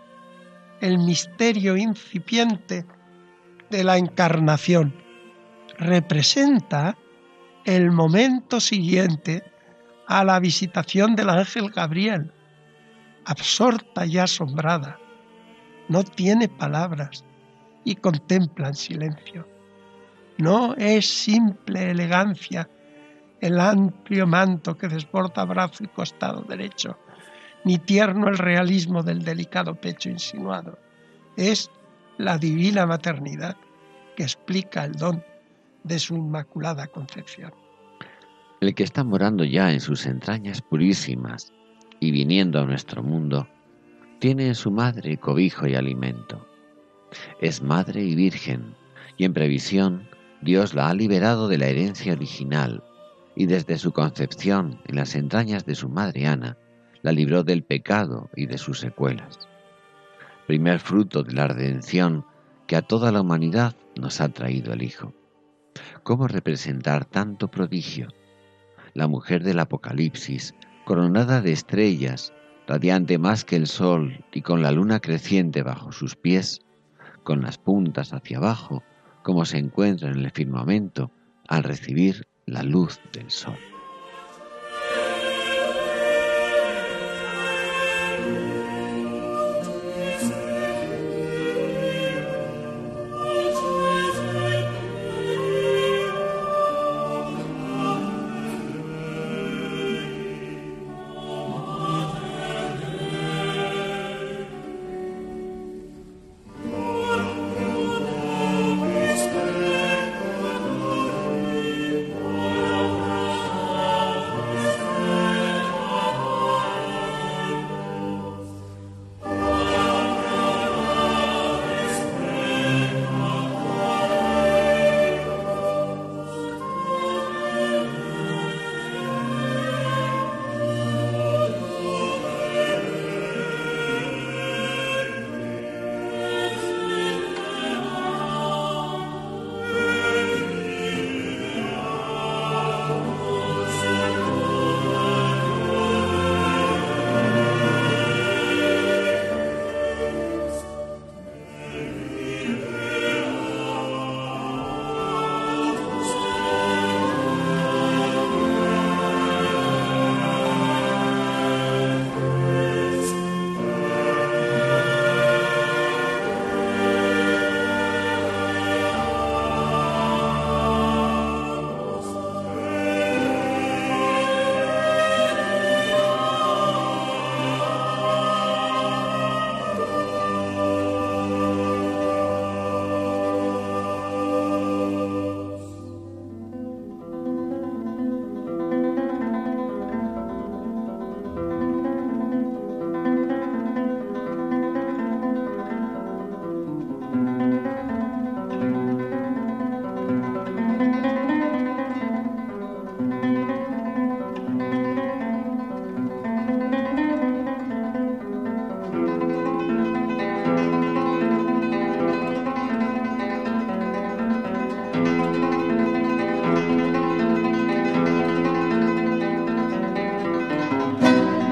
[0.81, 2.85] el misterio incipiente
[3.69, 4.93] de la encarnación.
[5.77, 6.97] Representa
[7.65, 9.43] el momento siguiente
[10.07, 12.31] a la visitación del ángel Gabriel,
[13.25, 14.97] absorta y asombrada.
[15.89, 17.23] No tiene palabras,
[17.87, 19.47] y contempla en silencio.
[20.37, 22.69] No es simple elegancia
[23.39, 26.99] el amplio manto que desborda brazo y costado derecho,
[27.63, 30.77] ni tierno el realismo del delicado pecho insinuado.
[31.35, 31.69] Es
[32.17, 33.57] la divina maternidad
[34.15, 35.23] que explica el don
[35.83, 37.53] de su inmaculada concepción.
[38.59, 41.53] El que está morando ya en sus entrañas purísimas
[41.99, 43.47] y viniendo a nuestro mundo,
[44.19, 46.47] tiene en su madre cobijo y alimento.
[47.39, 48.75] Es madre y virgen,
[49.17, 50.09] y en previsión
[50.41, 52.83] Dios la ha liberado de la herencia original,
[53.35, 56.57] y desde su concepción en las entrañas de su madre Ana,
[57.01, 59.47] la libró del pecado y de sus secuelas.
[60.47, 62.25] Primer fruto de la redención
[62.67, 65.13] que a toda la humanidad nos ha traído el Hijo.
[66.03, 68.09] ¿Cómo representar tanto prodigio?
[68.97, 72.33] la mujer del Apocalipsis, coronada de estrellas,
[72.67, 76.61] radiante más que el sol y con la luna creciente bajo sus pies,
[77.23, 78.81] con las puntas hacia abajo,
[79.21, 81.11] como se encuentra en el firmamento
[81.47, 83.59] al recibir la luz del sol.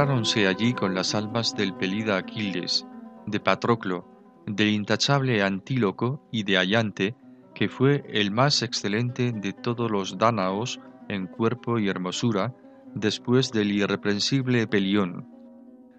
[0.00, 2.86] Allí con las almas del pelida Aquiles,
[3.26, 4.06] de Patroclo,
[4.46, 7.14] del intachable Antíloco y de Ayante,
[7.54, 10.80] que fue el más excelente de todos los dánaos
[11.10, 12.54] en cuerpo y hermosura,
[12.94, 15.28] después del irreprensible Pelión.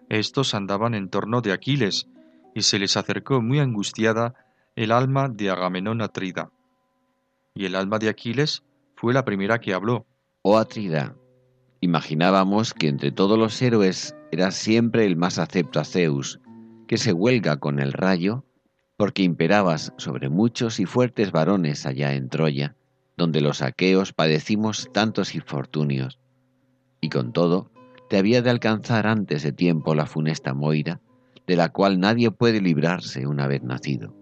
[0.10, 2.08] Estos andaban en torno de Aquiles,
[2.56, 4.34] y se les acercó muy angustiada
[4.76, 6.50] el alma de Agamenón Atrida.
[7.54, 8.64] Y el alma de Aquiles
[8.96, 10.08] fue la primera que habló.
[10.42, 11.16] Oh Atrida,
[11.82, 16.40] imaginábamos que entre todos los héroes era siempre el más acepto a Zeus,
[16.88, 18.46] que se huelga con el rayo,
[18.98, 22.76] porque imperabas sobre muchos y fuertes varones allá en Troya,
[23.18, 26.20] donde los aqueos padecimos tantos infortunios.
[27.02, 27.72] Y con todo,
[28.10, 31.02] te había de alcanzar antes de tiempo la funesta Moira,
[31.48, 34.16] de la cual nadie puede librarse una vez nacido.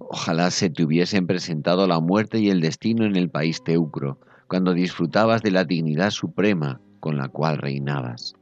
[0.00, 4.18] Ojalá se te hubiesen presentado la muerte y el destino en el país teucro,
[4.48, 8.34] cuando disfrutabas de la dignidad suprema con la cual reinabas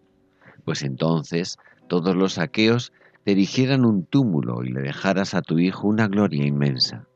[0.65, 2.93] pues entonces todos los aqueos
[3.25, 7.07] te erigieran un túmulo y le dejaras a tu hijo una gloria inmensa.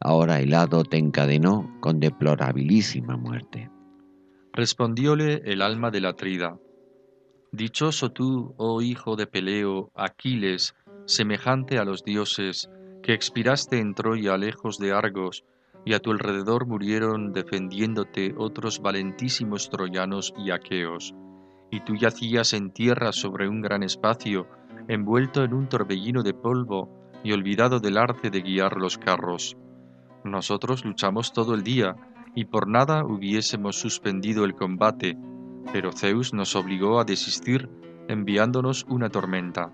[0.00, 3.70] Ahora el hado te encadenó con deplorabilísima muerte.
[4.52, 6.58] Respondióle el alma de la trida.
[7.52, 10.74] Dichoso tú, oh hijo de Peleo, Aquiles,
[11.06, 12.70] semejante a los dioses,
[13.02, 15.44] que expiraste en Troya lejos de Argos,
[15.84, 21.14] y a tu alrededor murieron defendiéndote otros valentísimos troyanos y aqueos
[21.70, 24.46] y tú yacías en tierra sobre un gran espacio,
[24.88, 26.90] envuelto en un torbellino de polvo
[27.22, 29.56] y olvidado del arte de guiar los carros.
[30.24, 31.96] Nosotros luchamos todo el día,
[32.34, 35.16] y por nada hubiésemos suspendido el combate,
[35.72, 37.68] pero Zeus nos obligó a desistir
[38.08, 39.72] enviándonos una tormenta.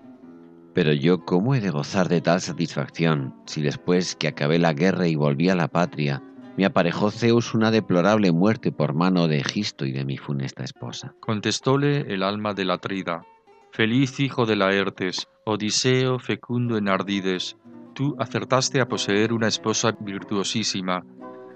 [0.77, 5.07] Pero yo, ¿cómo he de gozar de tal satisfacción si después que acabé la guerra
[5.07, 6.21] y volví a la patria,
[6.55, 11.15] Me aparejó Zeus una deplorable muerte por mano de Egisto y de mi funesta esposa.
[11.19, 13.25] Contestóle el alma de la Trida.
[13.71, 17.57] Feliz hijo de Laertes, Odiseo fecundo en ardides,
[17.95, 21.03] tú acertaste a poseer una esposa virtuosísima,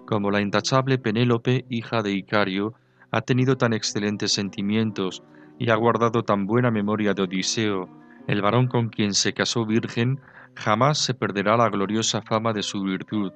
[0.07, 2.73] como la intachable Penélope, hija de Icario,
[3.11, 5.21] ha tenido tan excelentes sentimientos
[5.59, 10.19] y ha guardado tan buena memoria de Odiseo, el varón con quien se casó virgen,
[10.55, 13.31] jamás se perderá la gloriosa fama de su virtud,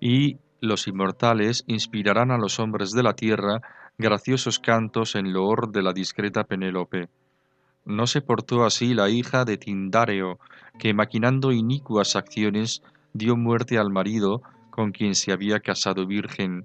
[0.00, 3.60] y los inmortales inspirarán a los hombres de la tierra
[3.98, 7.08] graciosos cantos en loor de la discreta Penélope.
[7.84, 10.38] No se portó así la hija de Tindáreo,
[10.78, 12.82] que maquinando inicuas acciones
[13.12, 16.64] dio muerte al marido con quien se había casado virgen,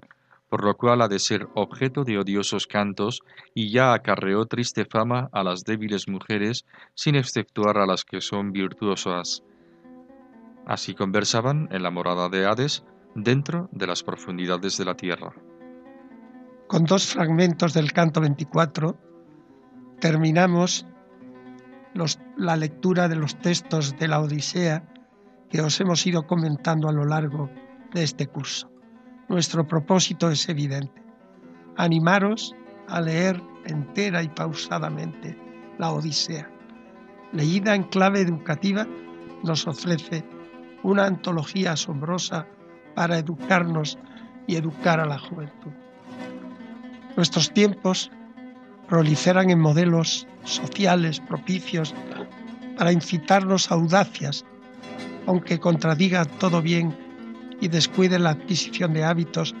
[0.52, 3.22] por lo cual ha de ser objeto de odiosos cantos
[3.54, 8.52] y ya acarreó triste fama a las débiles mujeres, sin exceptuar a las que son
[8.52, 9.42] virtuosas.
[10.66, 12.84] Así conversaban en la morada de Hades,
[13.14, 15.32] dentro de las profundidades de la tierra.
[16.68, 18.94] Con dos fragmentos del canto 24
[20.00, 20.86] terminamos
[22.36, 24.86] la lectura de los textos de la Odisea
[25.48, 27.48] que os hemos ido comentando a lo largo
[27.94, 28.71] de este curso.
[29.32, 31.02] Nuestro propósito es evidente,
[31.78, 32.54] animaros
[32.86, 35.34] a leer entera y pausadamente
[35.78, 36.50] la Odisea.
[37.32, 38.86] Leída en clave educativa,
[39.42, 40.22] nos ofrece
[40.82, 42.46] una antología asombrosa
[42.94, 43.98] para educarnos
[44.46, 45.72] y educar a la juventud.
[47.16, 48.10] Nuestros tiempos
[48.86, 51.94] proliferan en modelos sociales propicios
[52.76, 54.44] para incitarnos a audacias,
[55.26, 56.94] aunque contradiga todo bien
[57.62, 59.54] y descuide la adquisición de hábitos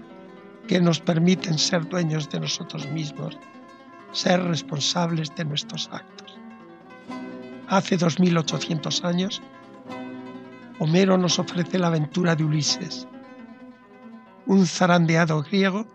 [0.66, 3.38] que nos permiten ser dueños de nosotros mismos,
[4.10, 6.36] ser responsables de nuestros actos.
[7.68, 9.40] Hace 2800 años,
[10.80, 13.06] Homero nos ofrece la aventura de Ulises,
[14.46, 15.86] un zarandeado griego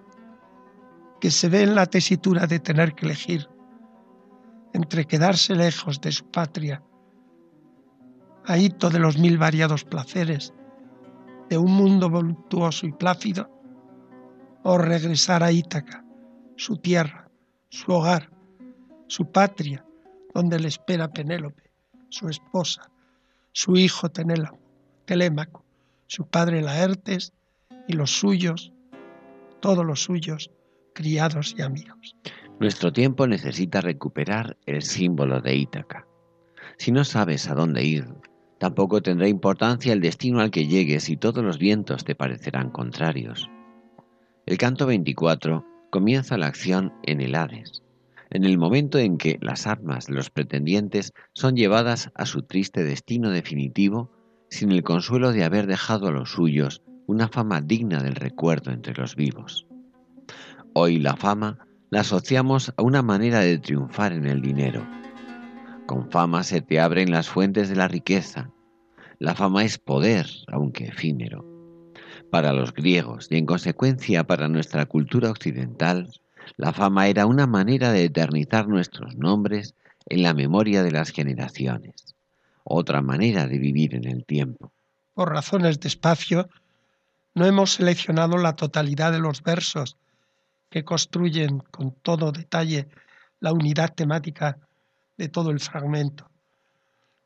[1.20, 3.50] que se ve en la tesitura de tener que elegir
[4.74, 6.82] entre quedarse lejos de su patria,
[8.46, 10.54] ahito de los mil variados placeres,
[11.50, 13.50] de un mundo voluptuoso y plácido,
[14.64, 16.04] o regresar a Ítaca,
[16.56, 17.30] su tierra,
[17.70, 18.30] su hogar,
[19.08, 19.86] su patria,
[20.34, 21.72] donde le espera Penélope,
[22.10, 22.92] su esposa,
[23.54, 25.66] su hijo Telémaco,
[26.08, 27.34] su padre Laertes
[27.88, 28.74] y los suyos,
[29.62, 30.52] todos los suyos,
[30.94, 32.16] criados y amigos.
[32.60, 36.08] Nuestro tiempo necesita recuperar el símbolo de Ítaca.
[36.78, 38.06] Si no sabes a dónde ir,
[38.60, 43.50] tampoco tendrá importancia el destino al que llegues y todos los vientos te parecerán contrarios.
[44.46, 47.84] El canto 24 comienza la acción en el Hades,
[48.30, 52.84] en el momento en que las armas de los pretendientes son llevadas a su triste
[52.84, 54.12] destino definitivo
[54.50, 58.94] sin el consuelo de haber dejado a los suyos una fama digna del recuerdo entre
[58.94, 59.68] los vivos.
[60.74, 64.86] Hoy la fama la asociamos a una manera de triunfar en el dinero.
[65.88, 68.52] Con fama se te abren las fuentes de la riqueza.
[69.20, 71.46] La fama es poder, aunque efímero.
[72.30, 76.12] Para los griegos y en consecuencia para nuestra cultura occidental,
[76.58, 79.76] la fama era una manera de eternizar nuestros nombres
[80.08, 82.16] en la memoria de las generaciones,
[82.66, 84.74] otra manera de vivir en el tiempo.
[85.14, 86.50] Por razones de espacio,
[87.34, 89.96] no hemos seleccionado la totalidad de los versos
[90.70, 92.90] que construyen con todo detalle
[93.40, 94.67] la unidad temática
[95.18, 96.30] de todo el fragmento.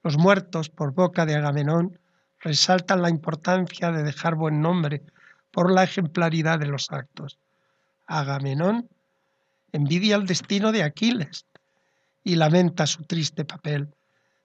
[0.04, 2.00] Los muertos por boca de Agamenón
[2.40, 5.04] resaltan la importancia de dejar buen nombre
[5.52, 7.38] por la ejemplaridad de los actos.
[8.08, 8.90] Agamenón
[9.72, 11.46] envidia el destino de Aquiles
[12.24, 13.94] y lamenta su triste papel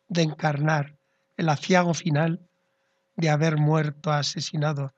[0.09, 0.95] de encarnar
[1.37, 2.41] el aciago final
[3.17, 4.93] de haber muerto asesinado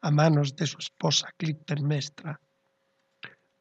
[0.00, 2.40] a manos de su esposa Clitemnestra.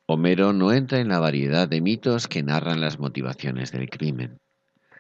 [0.10, 4.40] Homero no entra en la variedad de mitos que narran las motivaciones del crimen.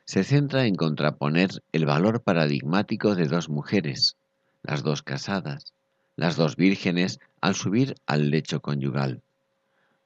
[0.03, 4.17] Se centra en contraponer el valor paradigmático de dos mujeres,
[4.63, 5.71] las dos casadas,
[6.17, 9.21] las dos vírgenes al subir al lecho conyugal.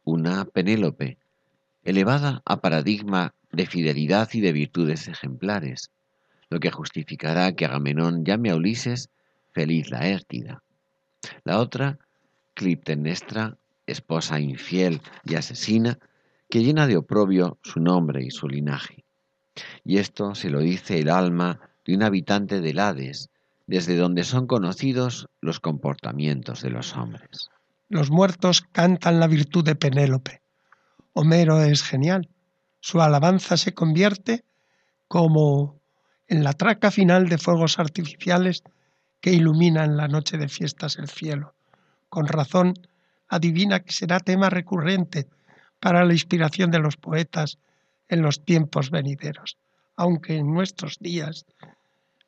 [0.03, 1.17] Una Penélope,
[1.83, 5.89] elevada a paradigma de fidelidad y de virtudes ejemplares,
[6.51, 9.09] lo que justificará que Agamenón llame a Ulises
[9.51, 10.61] feliz la Értida.
[11.43, 11.97] La otra,
[12.53, 13.57] Clitemnestra,
[13.91, 15.99] esposa infiel y asesina,
[16.49, 19.05] que llena de oprobio su nombre y su linaje.
[19.83, 23.29] Y esto se lo dice el alma de un habitante del Hades,
[23.67, 27.49] desde donde son conocidos los comportamientos de los hombres.
[27.89, 30.41] Los muertos cantan la virtud de Penélope.
[31.13, 32.29] Homero es genial.
[32.79, 34.43] Su alabanza se convierte
[35.07, 35.79] como
[36.27, 38.63] en la traca final de fuegos artificiales
[39.19, 41.53] que ilumina en la noche de fiestas el cielo.
[42.09, 42.73] Con razón,
[43.31, 45.27] adivina que será tema recurrente
[45.79, 47.57] para la inspiración de los poetas
[48.09, 49.57] en los tiempos venideros,
[49.95, 51.45] aunque en nuestros días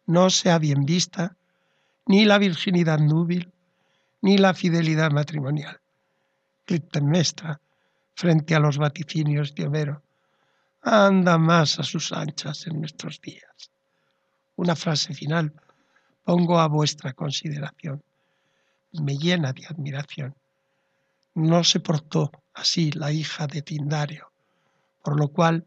[0.06, 1.36] no sea bien vista
[2.06, 3.51] ni la virginidad núbil
[4.22, 5.80] ni la fidelidad matrimonial.
[6.66, 7.60] Clitemnestra,
[8.16, 10.01] frente a los vaticinios de Homero,
[10.82, 13.72] anda más a sus anchas en nuestros días.
[14.56, 15.51] Una frase final
[16.24, 18.01] pongo a vuestra consideración.
[18.93, 20.34] Me llena de admiración.
[21.36, 24.32] No se portó así la hija de Tindario,
[25.04, 25.66] por lo cual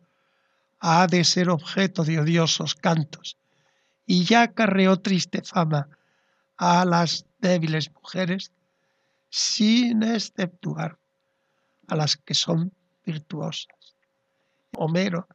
[0.79, 3.37] ha de ser objeto de odiosos cantos,
[4.07, 5.89] y ya acarreó triste fama
[6.57, 8.53] a las débiles mujeres,
[9.29, 10.99] sin exceptuar
[11.89, 12.73] a las que son
[13.05, 13.97] virtuosas.
[14.77, 15.27] Homero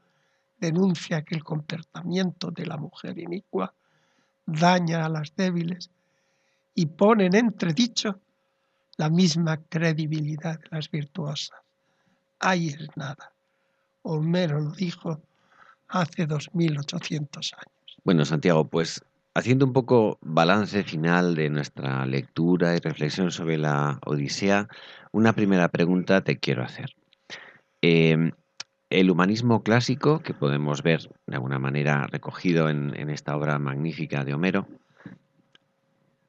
[0.59, 3.73] denuncia que el comportamiento de la mujer inicua
[4.45, 5.89] daña a las débiles
[6.73, 8.19] y pone en entredicho
[8.97, 11.51] la misma credibilidad de las virtuosas.
[12.39, 13.31] Ahí es nada.
[14.03, 15.21] Homero lo dijo
[15.87, 17.97] hace 2800 años.
[18.03, 23.99] Bueno, Santiago, pues haciendo un poco balance final de nuestra lectura y reflexión sobre la
[24.05, 24.67] Odisea,
[25.11, 26.95] una primera pregunta te quiero hacer.
[27.81, 28.31] Eh,
[28.91, 34.33] el humanismo clásico, que podemos ver de alguna manera recogido en, esta obra magnífica de
[34.33, 34.67] Homero,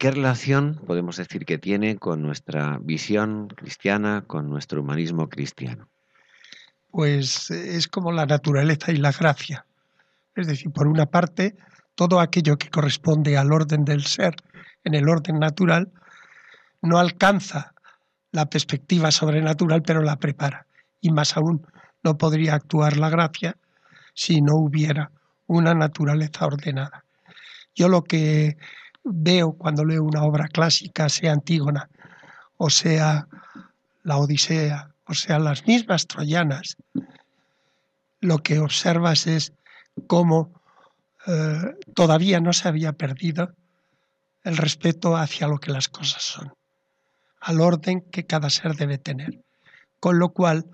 [0.03, 5.87] ¿qué relación podemos decir que tiene con nuestra visión cristiana, con nuestro humanismo cristiano?
[6.91, 9.65] Pues es como la naturaleza y la gracia.
[10.35, 11.55] Es decir, por una parte,
[11.95, 14.35] todo aquello que corresponde al orden del ser
[14.83, 15.93] en el orden natural
[16.81, 17.73] no alcanza
[18.33, 20.67] la perspectiva sobrenatural, pero la prepara.
[21.01, 21.65] Y más aún,
[22.03, 23.57] no podría actuar la gracia
[24.15, 25.13] si no hubiera
[25.47, 27.05] una naturaleza ordenada.
[27.77, 28.57] Yo lo que
[29.05, 31.89] veo cuando leo una obra clásica, sea Antígona,
[32.57, 33.27] o sea
[34.03, 36.77] la Odisea, o sea las mismas troyanas,
[38.21, 39.53] lo que observas es
[40.07, 40.51] cómo
[41.27, 43.53] eh, todavía no se había perdido
[44.45, 46.53] el respeto hacia lo que las cosas son,
[47.41, 49.41] al orden que cada ser debe tener.
[50.01, 50.67] Con lo cual,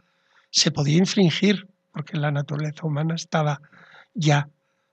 [0.51, 3.61] se podía infringir, porque la naturaleza humana estaba
[4.15, 4.49] ya,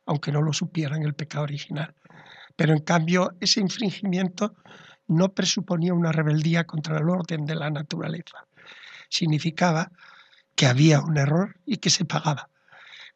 [0.05, 1.93] aunque no lo supiera, en el pecado original.
[2.55, 4.55] Pero en cambio, ese infringimiento
[5.07, 8.45] no presuponía una rebeldía contra el orden de la naturaleza.
[9.09, 9.91] Significaba
[10.55, 12.49] que había un error y que se pagaba.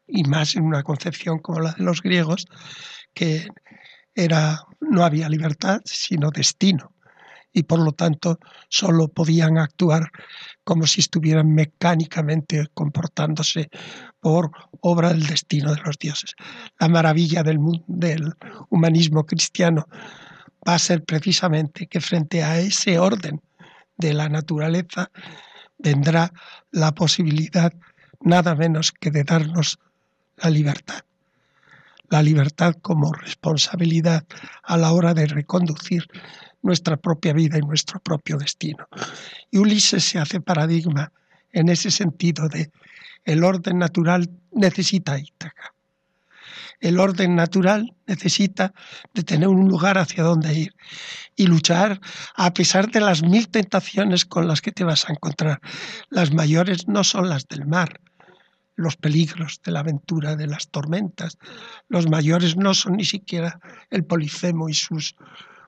[0.06, 2.46] Y más en una concepción como la de los griegos,
[3.14, 3.48] que
[4.14, 6.92] era no había libertad, sino destino
[7.52, 8.38] y por lo tanto
[8.68, 10.10] solo podían actuar
[10.64, 13.70] como si estuvieran mecánicamente comportándose
[14.20, 14.50] por
[14.80, 16.34] obra del destino de los dioses.
[16.78, 18.34] La maravilla del, del
[18.68, 19.88] humanismo cristiano
[20.66, 23.40] va a ser precisamente que frente a ese orden
[23.96, 25.10] de la naturaleza
[25.78, 26.32] vendrá
[26.70, 27.72] la posibilidad
[28.20, 29.78] nada menos que de darnos
[30.36, 31.00] la libertad.
[32.08, 34.26] La libertad como responsabilidad
[34.62, 36.06] a la hora de reconducir
[36.62, 38.86] nuestra propia vida y nuestro propio destino.
[39.50, 41.12] Y Ulises se hace paradigma
[41.52, 42.70] en ese sentido de
[43.24, 45.74] el orden natural necesita Ítaca.
[46.80, 48.72] El orden natural necesita
[49.12, 50.74] de tener un lugar hacia donde ir
[51.36, 52.00] y luchar
[52.34, 55.60] a pesar de las mil tentaciones con las que te vas a encontrar.
[56.08, 58.00] Las mayores no son las del mar,
[58.76, 61.36] los peligros de la aventura, de las tormentas.
[61.88, 63.60] Los mayores no son ni siquiera
[63.90, 65.16] el Polifemo y sus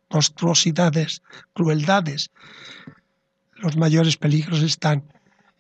[0.09, 1.23] monstruosidades,
[1.53, 2.31] crueldades.
[3.57, 5.05] Los mayores peligros están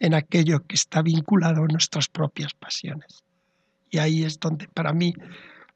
[0.02, 3.22] en aquello que está vinculado a nuestras propias pasiones.
[3.88, 5.14] Y ahí es donde para mí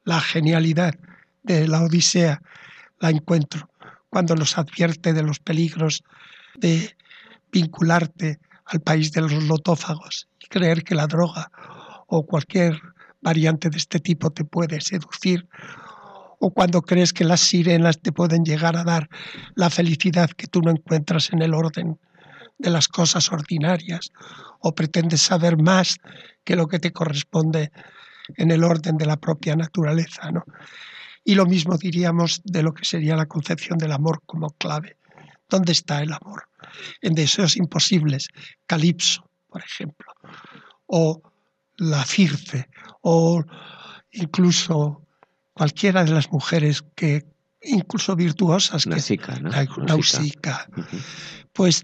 [0.03, 0.95] la genialidad
[1.43, 2.41] de la Odisea
[2.99, 3.69] la encuentro,
[4.09, 6.03] cuando nos advierte de los peligros
[6.55, 6.97] de
[7.53, 11.49] vincularte al país de los lotófagos y creer que la droga
[12.07, 12.81] o cualquier
[13.21, 15.47] variante de este tipo te puede seducir
[16.39, 19.09] o cuando crees que las sirenas te pueden llegar a dar
[19.55, 21.97] la felicidad que tú no encuentras en el orden
[22.57, 24.11] de las cosas ordinarias,
[24.59, 25.97] o pretendes saber más
[26.43, 27.71] que lo que te corresponde
[28.35, 30.31] en el orden de la propia naturaleza.
[30.31, 30.43] ¿no?
[31.23, 34.97] Y lo mismo diríamos de lo que sería la concepción del amor como clave.
[35.49, 36.49] ¿Dónde está el amor?
[37.01, 38.27] En deseos imposibles,
[38.65, 40.11] Calipso, por ejemplo,
[40.87, 41.21] o
[41.77, 42.69] la Circe,
[43.01, 43.43] o
[44.11, 45.05] incluso
[45.53, 47.25] cualquiera de las mujeres que
[47.61, 49.49] incluso virtuosas, que ¿no?
[49.49, 49.61] la
[51.53, 51.83] pues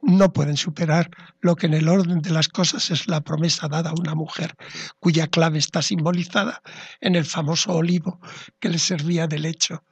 [0.00, 1.10] no pueden superar
[1.40, 4.54] lo que en el orden de las cosas es la promesa dada a una mujer,
[5.00, 6.62] cuya clave está simbolizada
[7.00, 8.20] en el famoso olivo
[8.60, 9.82] que le servía de lecho